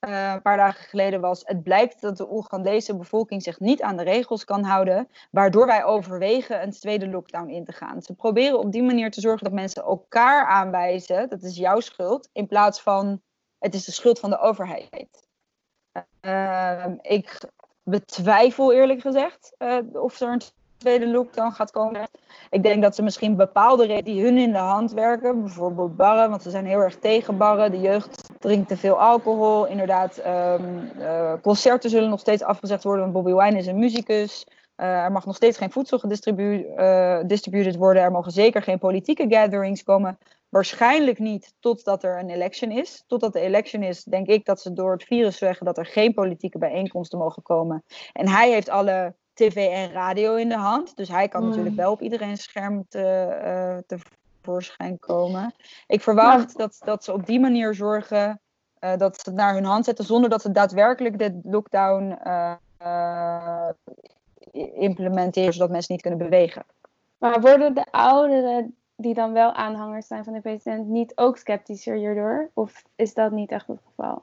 uh, 0.00 0.32
een 0.32 0.42
paar 0.42 0.56
dagen 0.56 0.84
geleden 0.84 1.20
was: 1.20 1.42
het 1.44 1.62
blijkt 1.62 2.00
dat 2.00 2.16
de 2.16 2.32
Oegandese 2.32 2.96
bevolking 2.96 3.42
zich 3.42 3.60
niet 3.60 3.82
aan 3.82 3.96
de 3.96 4.02
regels 4.02 4.44
kan 4.44 4.62
houden, 4.64 5.08
waardoor 5.30 5.66
wij 5.66 5.84
overwegen 5.84 6.62
een 6.62 6.70
tweede 6.70 7.08
lockdown 7.08 7.48
in 7.48 7.64
te 7.64 7.72
gaan. 7.72 8.02
Ze 8.02 8.14
proberen 8.14 8.58
op 8.58 8.72
die 8.72 8.82
manier 8.82 9.10
te 9.10 9.20
zorgen 9.20 9.44
dat 9.44 9.52
mensen 9.52 9.82
elkaar 9.82 10.46
aanwijzen: 10.46 11.28
dat 11.28 11.42
is 11.42 11.56
jouw 11.56 11.80
schuld, 11.80 12.28
in 12.32 12.46
plaats 12.46 12.80
van 12.80 13.20
het 13.58 13.74
is 13.74 13.84
de 13.84 13.92
schuld 13.92 14.18
van 14.18 14.30
de 14.30 14.38
overheid. 14.38 15.28
Uh, 16.20 16.84
ik 17.00 17.38
betwijfel 17.82 18.72
eerlijk 18.72 19.00
gezegd 19.00 19.54
uh, 19.58 19.78
of 19.92 20.20
er 20.20 20.32
een 20.32 20.40
tweede 20.76 21.08
lockdown 21.08 21.50
gaat 21.50 21.70
komen. 21.70 22.08
Ik 22.50 22.62
denk 22.62 22.82
dat 22.82 22.94
ze 22.94 23.02
misschien 23.02 23.36
bepaalde 23.36 23.86
redenen 23.86 24.04
die 24.04 24.24
hun 24.24 24.38
in 24.38 24.52
de 24.52 24.58
hand 24.58 24.92
werken, 24.92 25.42
bijvoorbeeld 25.42 25.96
barren, 25.96 26.30
want 26.30 26.42
ze 26.42 26.50
zijn 26.50 26.66
heel 26.66 26.80
erg 26.80 26.96
tegen 26.96 27.36
barren. 27.36 27.70
De 27.70 27.80
jeugd 27.80 28.25
drinkt 28.46 28.68
te 28.68 28.76
veel 28.76 29.00
alcohol. 29.00 29.66
Inderdaad, 29.66 30.22
um, 30.26 30.90
uh, 30.98 31.32
concerten 31.42 31.90
zullen 31.90 32.08
nog 32.08 32.20
steeds 32.20 32.42
afgezegd 32.42 32.84
worden, 32.84 33.02
want 33.02 33.14
Bobby 33.14 33.42
Wine 33.42 33.58
is 33.58 33.66
een 33.66 33.78
muzikus. 33.78 34.46
Uh, 34.76 34.86
er 34.86 35.12
mag 35.12 35.26
nog 35.26 35.36
steeds 35.36 35.58
geen 35.58 35.70
voedsel 35.70 35.98
gedistribueerd 35.98 37.74
uh, 37.74 37.80
worden. 37.80 38.02
Er 38.02 38.10
mogen 38.10 38.32
zeker 38.32 38.62
geen 38.62 38.78
politieke 38.78 39.26
gatherings 39.28 39.82
komen. 39.82 40.18
Waarschijnlijk 40.48 41.18
niet 41.18 41.54
totdat 41.60 42.04
er 42.04 42.18
een 42.18 42.30
election 42.30 42.70
is. 42.70 43.04
Totdat 43.06 43.32
de 43.32 43.40
election 43.40 43.82
is, 43.82 44.04
denk 44.04 44.26
ik 44.26 44.44
dat 44.44 44.60
ze 44.60 44.72
door 44.72 44.92
het 44.92 45.04
virus 45.04 45.38
zeggen 45.38 45.66
dat 45.66 45.78
er 45.78 45.86
geen 45.86 46.14
politieke 46.14 46.58
bijeenkomsten 46.58 47.18
mogen 47.18 47.42
komen. 47.42 47.84
En 48.12 48.28
hij 48.28 48.50
heeft 48.50 48.68
alle 48.68 49.14
tv 49.34 49.56
en 49.56 49.92
radio 49.92 50.34
in 50.34 50.48
de 50.48 50.56
hand. 50.56 50.96
Dus 50.96 51.08
hij 51.08 51.28
kan 51.28 51.42
mm. 51.42 51.48
natuurlijk 51.48 51.76
wel 51.76 51.92
op 51.92 52.02
iedereen's 52.02 52.42
scherm 52.42 52.84
te, 52.88 53.78
uh, 53.88 53.98
tevoorschijn 54.46 54.98
komen. 54.98 55.54
Ik 55.86 56.02
verwacht 56.02 56.58
dat, 56.58 56.76
dat 56.84 57.04
ze 57.04 57.12
op 57.12 57.26
die 57.26 57.40
manier 57.40 57.74
zorgen 57.74 58.40
uh, 58.80 58.96
dat 58.96 59.14
ze 59.20 59.22
het 59.30 59.38
naar 59.38 59.54
hun 59.54 59.64
hand 59.64 59.84
zetten 59.84 60.04
zonder 60.04 60.30
dat 60.30 60.42
ze 60.42 60.52
daadwerkelijk 60.52 61.18
de 61.18 61.40
lockdown 61.42 62.18
uh, 62.26 63.68
implementeren, 64.74 65.52
zodat 65.52 65.70
mensen 65.70 65.92
niet 65.92 66.02
kunnen 66.02 66.20
bewegen. 66.20 66.64
Maar 67.18 67.40
worden 67.40 67.74
de 67.74 67.86
ouderen 67.90 68.74
die 68.96 69.14
dan 69.14 69.32
wel 69.32 69.52
aanhangers 69.52 70.06
zijn 70.06 70.24
van 70.24 70.32
de 70.32 70.40
president 70.40 70.86
niet 70.86 71.12
ook 71.14 71.36
sceptischer 71.36 71.96
hierdoor? 71.96 72.50
Of 72.54 72.82
is 72.96 73.14
dat 73.14 73.30
niet 73.30 73.50
echt 73.50 73.66
het 73.66 73.80
geval? 73.86 74.22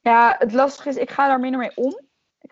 Ja, 0.00 0.36
het 0.38 0.52
lastige 0.52 0.88
is, 0.88 0.96
ik 0.96 1.10
ga 1.10 1.28
daar 1.28 1.40
minder 1.40 1.60
mee 1.60 1.76
om. 1.76 1.98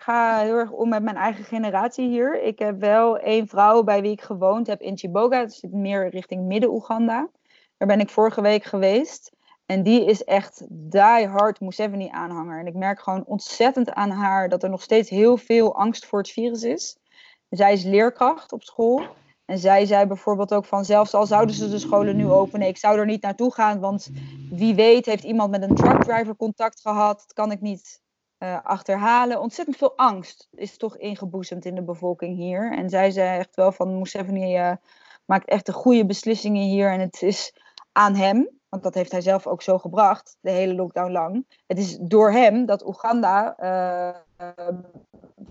Ga 0.03 0.39
heel 0.39 0.57
erg 0.57 0.71
om 0.71 0.89
met 0.89 1.03
mijn 1.03 1.17
eigen 1.17 1.45
generatie 1.45 2.09
hier. 2.09 2.43
Ik 2.43 2.59
heb 2.59 2.81
wel 2.81 3.19
één 3.19 3.49
vrouw 3.49 3.83
bij 3.83 4.03
wie 4.03 4.11
ik 4.11 4.23
gewoond 4.23 4.67
heb 4.67 4.81
in 4.81 4.99
Chiboga. 4.99 5.41
Dat 5.41 5.53
zit 5.53 5.73
meer 5.73 6.09
richting 6.09 6.45
Midden-Oeganda. 6.47 7.29
Daar 7.77 7.89
ben 7.89 8.01
ik 8.01 8.11
vorige 8.11 8.41
week 8.41 8.65
geweest. 8.65 9.33
En 9.67 9.83
die 9.83 10.05
is 10.05 10.25
echt 10.25 10.67
die 10.69 11.27
hard 11.27 11.61
Museveni-aanhanger. 11.61 12.59
En 12.59 12.67
ik 12.67 12.75
merk 12.75 13.01
gewoon 13.01 13.25
ontzettend 13.27 13.93
aan 13.93 14.11
haar 14.11 14.49
dat 14.49 14.63
er 14.63 14.71
nog 14.71 14.83
steeds 14.83 15.11
heel 15.11 15.37
veel 15.37 15.75
angst 15.75 16.07
voor 16.07 16.19
het 16.19 16.31
virus 16.31 16.63
is. 16.63 16.99
Zij 17.49 17.73
is 17.73 17.85
leerkracht 17.85 18.53
op 18.53 18.63
school. 18.63 19.03
En 19.45 19.59
zij 19.59 19.87
zei 19.87 20.07
bijvoorbeeld 20.07 20.55
ook 20.55 20.65
van, 20.65 20.85
zelfs 20.85 21.15
al 21.15 21.27
zouden 21.27 21.55
ze 21.55 21.71
de 21.71 21.79
scholen 21.79 22.17
nu 22.17 22.31
openen, 22.31 22.69
ik 22.69 22.79
zou 22.79 22.99
er 22.99 23.07
niet 23.07 23.23
naartoe 23.23 23.53
gaan, 23.53 23.81
want 23.81 24.11
wie 24.51 24.75
weet 24.75 25.07
heeft 25.07 25.25
iemand 25.25 25.51
met 25.51 25.63
een 25.63 25.75
truckdriver 25.75 26.37
contact 26.37 26.81
gehad, 26.81 27.19
dat 27.19 27.33
kan 27.33 27.53
ik 27.53 27.61
niet 27.61 28.02
uh, 28.43 28.59
achterhalen. 28.63 29.41
Ontzettend 29.41 29.77
veel 29.77 29.97
angst 29.97 30.49
is 30.55 30.77
toch 30.77 30.97
ingeboezemd 30.97 31.65
in 31.65 31.75
de 31.75 31.83
bevolking 31.83 32.37
hier. 32.37 32.73
En 32.73 32.91
zij 32.91 33.11
zei 33.11 33.39
echt 33.39 33.57
wel 33.57 33.73
van 33.73 33.99
Museveni 33.99 34.59
uh, 34.59 34.73
maakt 35.25 35.49
echt 35.49 35.67
de 35.67 35.73
goede 35.73 36.07
beslissingen 36.07 36.63
hier. 36.63 36.93
En 36.93 37.01
het 37.01 37.23
is 37.23 37.55
aan 37.93 38.15
hem, 38.15 38.49
want 38.69 38.83
dat 38.83 38.95
heeft 38.95 39.13
hij 39.13 39.21
zelf 39.21 39.47
ook 39.47 39.63
zo 39.63 39.79
gebracht, 39.79 40.37
de 40.41 40.51
hele 40.51 40.75
lockdown 40.75 41.13
lang. 41.13 41.47
Het 41.67 41.79
is 41.79 41.99
door 42.01 42.31
hem 42.31 42.67
dat 42.67 42.87
Oeganda 42.87 43.57
uh, 43.61 44.47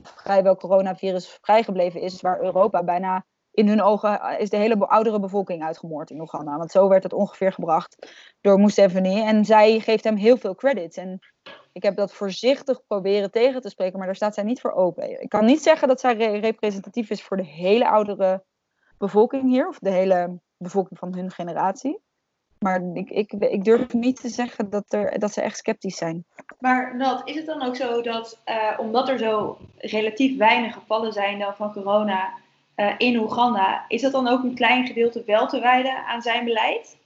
vrijwel 0.03 0.55
coronavirus 0.55 1.39
vrijgebleven 1.41 2.01
is, 2.01 2.21
waar 2.21 2.41
Europa 2.41 2.83
bijna 2.83 3.25
in 3.51 3.67
hun 3.67 3.81
ogen 3.81 4.39
is 4.39 4.49
de 4.49 4.57
hele 4.57 4.87
oudere 4.87 5.19
bevolking 5.19 5.63
uitgemoord 5.63 6.09
in 6.09 6.19
Oeganda. 6.19 6.57
Want 6.57 6.71
zo 6.71 6.87
werd 6.87 7.03
het 7.03 7.13
ongeveer 7.13 7.53
gebracht 7.53 8.13
door 8.41 8.59
Museveni. 8.59 9.21
En 9.21 9.45
zij 9.45 9.79
geeft 9.79 10.03
hem 10.03 10.15
heel 10.15 10.37
veel 10.37 10.55
credits. 10.55 10.97
En 10.97 11.19
ik 11.73 11.83
heb 11.83 11.95
dat 11.95 12.13
voorzichtig 12.13 12.85
proberen 12.87 13.31
tegen 13.31 13.61
te 13.61 13.69
spreken, 13.69 13.97
maar 13.97 14.07
daar 14.07 14.15
staat 14.15 14.33
zij 14.33 14.43
niet 14.43 14.61
voor 14.61 14.71
open. 14.71 15.21
Ik 15.21 15.29
kan 15.29 15.45
niet 15.45 15.63
zeggen 15.63 15.87
dat 15.87 15.99
zij 15.99 16.39
representatief 16.39 17.09
is 17.09 17.23
voor 17.23 17.37
de 17.37 17.45
hele 17.45 17.89
oudere 17.89 18.43
bevolking 18.97 19.43
hier, 19.43 19.67
of 19.67 19.79
de 19.79 19.89
hele 19.89 20.39
bevolking 20.57 20.99
van 20.99 21.15
hun 21.15 21.31
generatie. 21.31 21.99
Maar 22.59 22.81
ik, 22.93 23.09
ik, 23.09 23.31
ik 23.31 23.63
durf 23.63 23.93
niet 23.93 24.21
te 24.21 24.29
zeggen 24.29 24.69
dat, 24.69 24.93
er, 24.93 25.19
dat 25.19 25.33
ze 25.33 25.41
echt 25.41 25.57
sceptisch 25.57 25.97
zijn. 25.97 26.25
Maar 26.59 26.95
Nat, 26.97 27.21
is 27.27 27.35
het 27.35 27.45
dan 27.45 27.61
ook 27.61 27.75
zo 27.75 28.01
dat, 28.01 28.41
uh, 28.45 28.79
omdat 28.79 29.09
er 29.09 29.17
zo 29.17 29.57
relatief 29.77 30.37
weinig 30.37 30.73
gevallen 30.73 31.13
zijn 31.13 31.53
van 31.55 31.73
corona 31.73 32.33
uh, 32.75 32.93
in 32.97 33.17
Oeganda, 33.17 33.85
is 33.87 34.01
dat 34.01 34.11
dan 34.11 34.27
ook 34.27 34.43
een 34.43 34.55
klein 34.55 34.87
gedeelte 34.87 35.23
wel 35.25 35.47
te 35.47 35.59
wijden 35.59 36.05
aan 36.05 36.21
zijn 36.21 36.45
beleid? 36.45 36.97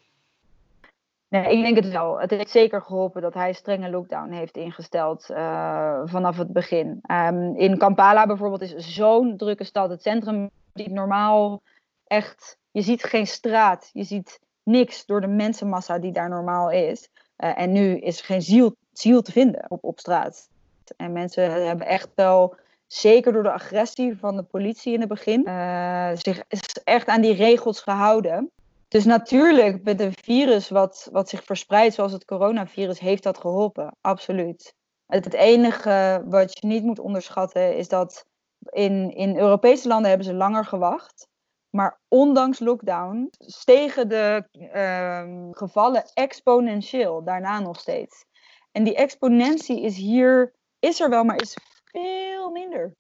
Ik 1.43 1.61
denk 1.63 1.75
het 1.75 1.89
wel. 1.89 2.19
Het 2.19 2.29
heeft 2.29 2.49
zeker 2.49 2.81
geholpen 2.81 3.21
dat 3.21 3.33
hij 3.33 3.53
strenge 3.53 3.89
lockdown 3.89 4.31
heeft 4.31 4.57
ingesteld 4.57 5.29
uh, 5.29 6.01
vanaf 6.05 6.37
het 6.37 6.53
begin. 6.53 7.01
Um, 7.11 7.55
in 7.55 7.77
Kampala 7.77 8.25
bijvoorbeeld 8.25 8.61
is 8.61 8.75
zo'n 8.75 9.37
drukke 9.37 9.63
stad. 9.63 9.89
Het 9.89 10.01
centrum 10.01 10.49
die 10.73 10.89
normaal 10.89 11.61
echt... 12.07 12.57
Je 12.71 12.81
ziet 12.81 13.03
geen 13.03 13.27
straat, 13.27 13.89
je 13.93 14.03
ziet 14.03 14.39
niks 14.63 15.05
door 15.05 15.21
de 15.21 15.27
mensenmassa 15.27 15.99
die 15.99 16.11
daar 16.11 16.29
normaal 16.29 16.71
is. 16.71 17.09
Uh, 17.37 17.59
en 17.59 17.71
nu 17.71 17.97
is 17.97 18.19
er 18.19 18.25
geen 18.25 18.41
ziel, 18.41 18.75
ziel 18.93 19.21
te 19.21 19.31
vinden 19.31 19.65
op, 19.67 19.83
op 19.83 19.99
straat. 19.99 20.49
En 20.97 21.11
mensen 21.11 21.65
hebben 21.67 21.87
echt 21.87 22.09
wel, 22.15 22.55
zeker 22.87 23.33
door 23.33 23.43
de 23.43 23.51
agressie 23.51 24.17
van 24.17 24.35
de 24.35 24.43
politie 24.43 24.93
in 24.93 24.99
het 24.99 25.09
begin, 25.09 25.43
uh, 25.47 26.09
zich 26.13 26.43
echt 26.83 27.07
aan 27.07 27.21
die 27.21 27.33
regels 27.33 27.81
gehouden. 27.81 28.51
Dus 28.87 29.05
natuurlijk, 29.05 29.83
met 29.83 29.99
een 29.99 30.13
virus 30.21 30.69
wat, 30.69 31.09
wat 31.11 31.29
zich 31.29 31.43
verspreidt, 31.43 31.95
zoals 31.95 32.11
het 32.11 32.25
coronavirus, 32.25 32.99
heeft 32.99 33.23
dat 33.23 33.37
geholpen. 33.37 33.95
Absoluut. 34.01 34.73
Het, 35.05 35.33
enige 35.33 36.23
wat 36.25 36.59
je 36.59 36.67
niet 36.67 36.83
moet 36.83 36.99
onderschatten 36.99 37.77
is 37.77 37.87
dat 37.87 38.25
in, 38.69 39.15
in 39.15 39.37
Europese 39.37 39.87
landen 39.87 40.09
hebben 40.09 40.27
ze 40.27 40.33
langer 40.33 40.65
gewacht. 40.65 41.27
Maar 41.69 41.99
ondanks 42.07 42.59
lockdown 42.59 43.27
stegen 43.37 44.09
de 44.09 44.47
uh, 44.51 45.47
gevallen 45.51 46.05
exponentieel 46.13 47.23
daarna 47.23 47.59
nog 47.59 47.79
steeds. 47.79 48.25
En 48.71 48.83
die 48.83 48.95
exponentie 48.95 49.81
is 49.81 49.97
hier, 49.97 50.53
is 50.79 50.99
er 50.99 51.09
wel, 51.09 51.23
maar 51.23 51.41
is 51.41 51.57
veel 51.83 52.49
minder. 52.49 52.93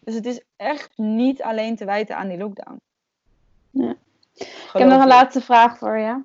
Dus 0.00 0.14
het 0.14 0.26
is 0.26 0.44
echt 0.56 0.98
niet 0.98 1.42
alleen 1.42 1.76
te 1.76 1.84
wijten 1.84 2.16
aan 2.16 2.28
die 2.28 2.38
lockdown. 2.38 2.80
Ja. 3.70 3.96
Ik 4.34 4.70
heb 4.72 4.88
nog 4.88 5.02
een 5.02 5.08
laatste 5.08 5.40
vraag 5.40 5.78
voor 5.78 5.98
je. 5.98 6.22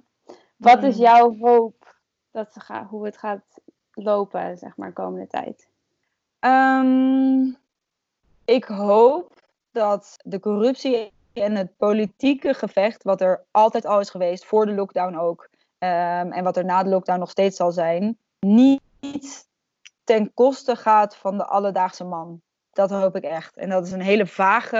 Wat 0.56 0.84
is 0.84 0.96
hmm. 0.96 1.04
jouw 1.04 1.38
hoop 1.38 1.96
dat 2.32 2.54
ze 2.54 2.60
gaan, 2.60 2.86
hoe 2.86 3.06
het 3.06 3.18
gaat 3.18 3.62
lopen, 3.92 4.58
zeg 4.58 4.78
maar, 4.78 4.94
komende 4.94 5.28
tijd? 5.28 5.68
Um, 6.40 7.58
ik 8.46 8.64
hoop 8.64 9.42
dat 9.72 10.18
de 10.24 10.40
corruptie 10.40 11.12
en 11.34 11.56
het 11.56 11.78
politieke 11.78 12.54
gevecht, 12.54 13.04
wat 13.04 13.22
er 13.22 13.46
altijd 13.52 13.86
al 13.86 14.00
is 14.00 14.10
geweest, 14.10 14.46
voor 14.46 14.66
de 14.66 14.74
lockdown 14.74 15.16
ook, 15.16 15.50
um, 15.80 16.32
en 16.32 16.44
wat 16.44 16.58
er 16.58 16.66
na 16.66 16.84
de 16.84 16.90
lockdown 16.90 17.20
nog 17.20 17.30
steeds 17.30 17.58
zal 17.58 17.72
zijn, 17.72 18.18
niet 18.40 18.82
ten 20.04 20.34
koste 20.34 20.76
gaat 20.76 21.16
van 21.16 21.38
de 21.38 21.46
alledaagse 21.46 22.04
man. 22.04 22.42
Dat 22.78 22.90
hoop 22.90 23.16
ik 23.16 23.24
echt. 23.24 23.58
En 23.58 23.70
dat 23.70 23.86
is 23.86 23.92
een 23.92 24.02
hele 24.02 24.26
vage 24.26 24.78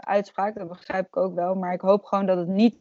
uitspraak, 0.00 0.54
dat 0.54 0.68
begrijp 0.68 1.06
ik 1.06 1.16
ook 1.16 1.34
wel. 1.34 1.54
Maar 1.54 1.72
ik 1.72 1.80
hoop 1.80 2.04
gewoon 2.04 2.26
dat 2.26 2.38
het 2.38 2.48
niet 2.48 2.78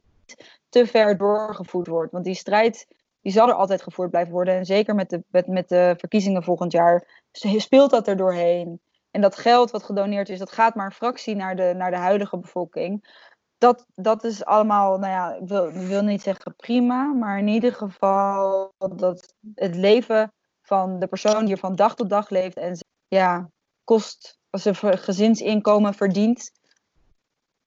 te 0.69 0.87
ver 0.87 1.17
doorgevoerd 1.17 1.87
wordt. 1.87 2.11
Want 2.11 2.25
die 2.25 2.33
strijd 2.33 2.87
die 3.21 3.31
zal 3.31 3.47
er 3.47 3.53
altijd 3.53 3.81
gevoerd 3.81 4.09
blijven 4.09 4.33
worden. 4.33 4.53
En 4.53 4.65
zeker 4.65 4.95
met 4.95 5.09
de, 5.09 5.23
met, 5.27 5.47
met 5.47 5.69
de 5.69 5.93
verkiezingen 5.97 6.43
volgend 6.43 6.71
jaar 6.71 7.23
speelt 7.57 7.89
dat 7.89 8.07
er 8.07 8.17
doorheen. 8.17 8.81
En 9.11 9.21
dat 9.21 9.35
geld 9.35 9.71
wat 9.71 9.83
gedoneerd 9.83 10.29
is, 10.29 10.39
dat 10.39 10.51
gaat 10.51 10.75
maar 10.75 10.85
een 10.85 10.91
fractie 10.91 11.35
naar 11.35 11.55
de, 11.55 11.73
naar 11.75 11.91
de 11.91 11.97
huidige 11.97 12.37
bevolking. 12.37 13.21
Dat, 13.57 13.85
dat 13.93 14.23
is 14.23 14.45
allemaal, 14.45 14.97
nou 14.97 15.11
ja, 15.11 15.33
ik 15.33 15.47
wil, 15.47 15.67
ik 15.67 15.87
wil 15.87 16.03
niet 16.03 16.21
zeggen 16.21 16.55
prima, 16.55 17.13
maar 17.13 17.37
in 17.37 17.47
ieder 17.47 17.73
geval 17.73 18.73
dat 18.77 19.35
het 19.55 19.75
leven 19.75 20.33
van 20.61 20.99
de 20.99 21.07
persoon 21.07 21.45
die 21.45 21.53
er 21.53 21.59
van 21.59 21.75
dag 21.75 21.95
tot 21.95 22.09
dag 22.09 22.29
leeft 22.29 22.57
en 22.57 22.77
ja, 23.07 23.49
kost, 23.83 24.39
zijn 24.51 24.75
gezinsinkomen 24.97 25.93
verdient, 25.93 26.51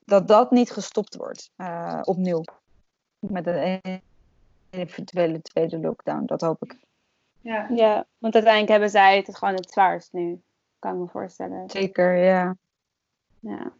dat 0.04 0.28
dat 0.28 0.50
niet 0.50 0.70
gestopt 0.70 1.16
wordt 1.16 1.50
uh, 1.56 2.00
opnieuw. 2.02 2.44
Met 3.18 3.46
een 3.46 4.02
eventuele 4.70 5.42
tweede 5.42 5.78
lockdown, 5.78 6.24
dat 6.26 6.40
hoop 6.40 6.62
ik. 6.62 6.76
Ja. 7.40 7.66
ja, 7.74 8.06
want 8.18 8.34
uiteindelijk 8.34 8.72
hebben 8.72 8.90
zij 8.90 9.16
het 9.16 9.36
gewoon 9.36 9.54
het 9.54 9.70
zwaarst 9.70 10.12
nu, 10.12 10.42
kan 10.78 10.92
ik 10.92 10.98
me 10.98 11.08
voorstellen. 11.08 11.70
Zeker, 11.70 12.16
ja. 12.16 12.56
Ja. 13.40 13.72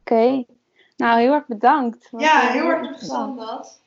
Oké. 0.00 0.14
Okay. 0.14 0.46
Nou, 0.96 1.20
heel 1.20 1.32
erg 1.32 1.46
bedankt. 1.46 2.08
Ja, 2.16 2.40
heel 2.40 2.68
erg 2.68 2.82
interessant 2.82 3.38
dat. 3.38 3.80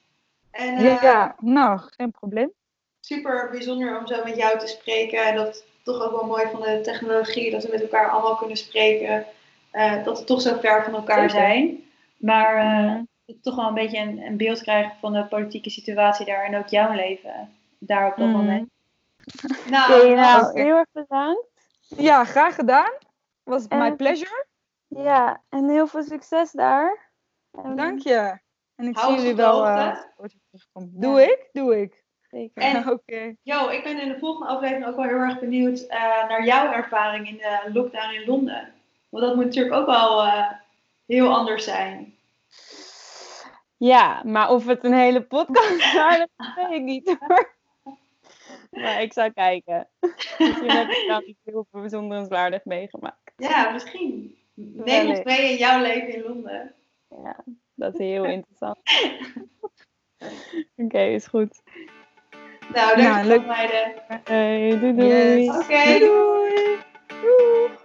En, 0.52 0.74
uh, 0.74 1.02
ja, 1.02 1.36
nou, 1.40 1.80
geen 1.80 2.12
probleem. 2.12 2.52
Super 3.00 3.50
bijzonder 3.52 4.00
om 4.00 4.08
zo 4.08 4.24
met 4.24 4.36
jou 4.36 4.60
te 4.60 4.68
spreken. 4.68 5.26
En 5.26 5.36
dat 5.36 5.66
toch 5.84 6.02
ook 6.02 6.12
wel 6.12 6.26
mooi 6.26 6.48
van 6.52 6.62
de 6.62 6.80
technologie, 6.84 7.52
dat 7.52 7.64
we 7.64 7.70
met 7.72 7.82
elkaar 7.82 8.10
allemaal 8.10 8.36
kunnen 8.36 8.58
spreken. 8.58 9.26
Uh, 9.74 10.04
dat 10.04 10.20
we 10.20 10.26
toch 10.26 10.42
zo 10.42 10.58
ver 10.60 10.84
van 10.84 10.94
elkaar 10.94 11.30
zijn. 11.30 11.84
Maar 12.18 12.66
uh, 12.66 13.00
toch 13.42 13.56
wel 13.56 13.68
een 13.68 13.74
beetje 13.74 13.98
een, 13.98 14.18
een, 14.18 14.38
beeld 14.38 14.62
krijgen 14.62 14.98
van 15.00 15.14
de 15.14 15.26
politieke 15.26 15.70
situatie 15.70 16.26
daar 16.26 16.46
en 16.46 16.58
ook 16.58 16.68
jouw 16.68 16.94
leven 16.94 17.50
daar 17.80 18.08
op 18.08 18.18
dat 18.18 18.28
mm. 18.28 18.34
moment. 18.34 18.70
Nou, 19.70 19.94
okay, 19.94 20.14
nou 20.14 20.62
heel 20.62 20.78
erg 20.78 20.92
bedankt. 20.92 21.48
Ja, 21.98 22.24
graag 22.24 22.56
gedaan. 22.56 22.92
Was 23.44 23.68
en, 23.68 23.78
my 23.78 23.96
pleasure. 23.96 24.46
Ja, 24.88 25.42
en 25.50 25.70
heel 25.70 25.88
veel 25.88 26.04
succes 26.04 26.52
daar. 26.52 27.12
Dank 27.76 28.00
je. 28.00 28.40
En 28.76 28.88
ik 28.88 28.98
zie 28.98 29.16
jullie 29.16 29.36
wel. 29.36 29.68
Uh, 29.68 29.98
doe 30.74 31.20
ja. 31.20 31.28
ik? 31.28 31.50
Doe 31.52 31.82
ik. 31.82 32.01
Zeker. 32.32 32.62
En 32.62 32.90
okay. 32.92 33.38
yo, 33.42 33.70
ik 33.70 33.84
ben 33.84 34.02
in 34.02 34.08
de 34.08 34.20
volgende 34.20 34.48
aflevering 34.48 34.86
ook 34.86 34.96
wel 34.96 35.06
heel 35.06 35.18
erg 35.18 35.40
benieuwd 35.40 35.82
uh, 35.82 36.28
naar 36.28 36.46
jouw 36.46 36.72
ervaring 36.72 37.28
in 37.28 37.38
de 37.38 37.70
lockdown 37.74 38.14
in 38.14 38.26
Londen. 38.26 38.74
Want 39.10 39.26
dat 39.26 39.36
moet 39.36 39.46
natuurlijk 39.46 39.76
ook 39.76 39.86
wel 39.86 40.26
uh, 40.26 40.52
heel 41.06 41.34
anders 41.34 41.64
zijn. 41.64 42.16
Ja, 43.78 44.22
maar 44.24 44.50
of 44.50 44.66
het 44.66 44.84
een 44.84 44.94
hele 44.94 45.22
podcast 45.22 45.82
is, 45.84 45.94
dat 45.94 46.30
weet 46.56 46.72
ik 46.72 46.82
niet 46.82 47.18
hoor. 47.20 47.56
Maar 48.70 49.02
ik 49.02 49.14
zou 49.14 49.32
kijken. 49.32 49.88
Misschien 50.38 50.70
heb 50.72 50.90
ik 50.90 51.06
dan 51.08 51.24
iets 51.26 51.40
heel 51.44 51.68
bijzonderenswaardig 51.72 52.66
meegemaakt. 52.66 53.32
Ja, 53.38 53.70
misschien. 53.70 54.38
Neem 54.54 55.10
ons 55.10 55.24
mee 55.24 55.52
in 55.52 55.58
jouw 55.58 55.82
leven 55.82 56.14
in 56.14 56.24
Londen. 56.24 56.76
Ja, 57.08 57.44
dat 57.74 57.94
is 57.94 58.00
heel 58.00 58.26
interessant. 58.38 58.78
Oké, 60.18 60.34
okay, 60.76 61.14
is 61.14 61.28
goed. 61.28 61.62
Nou, 62.74 62.96
dankjewel 62.96 63.24
leuk. 63.26 63.46
meiden. 63.46 63.94
Hey, 64.24 64.80
doei 64.80 64.96
doei. 64.96 65.44
Yes. 65.44 65.56
Oké, 65.56 65.64
okay, 65.64 66.00
doei. 66.00 66.10
doei. 66.10 66.80
doei. 67.22 67.81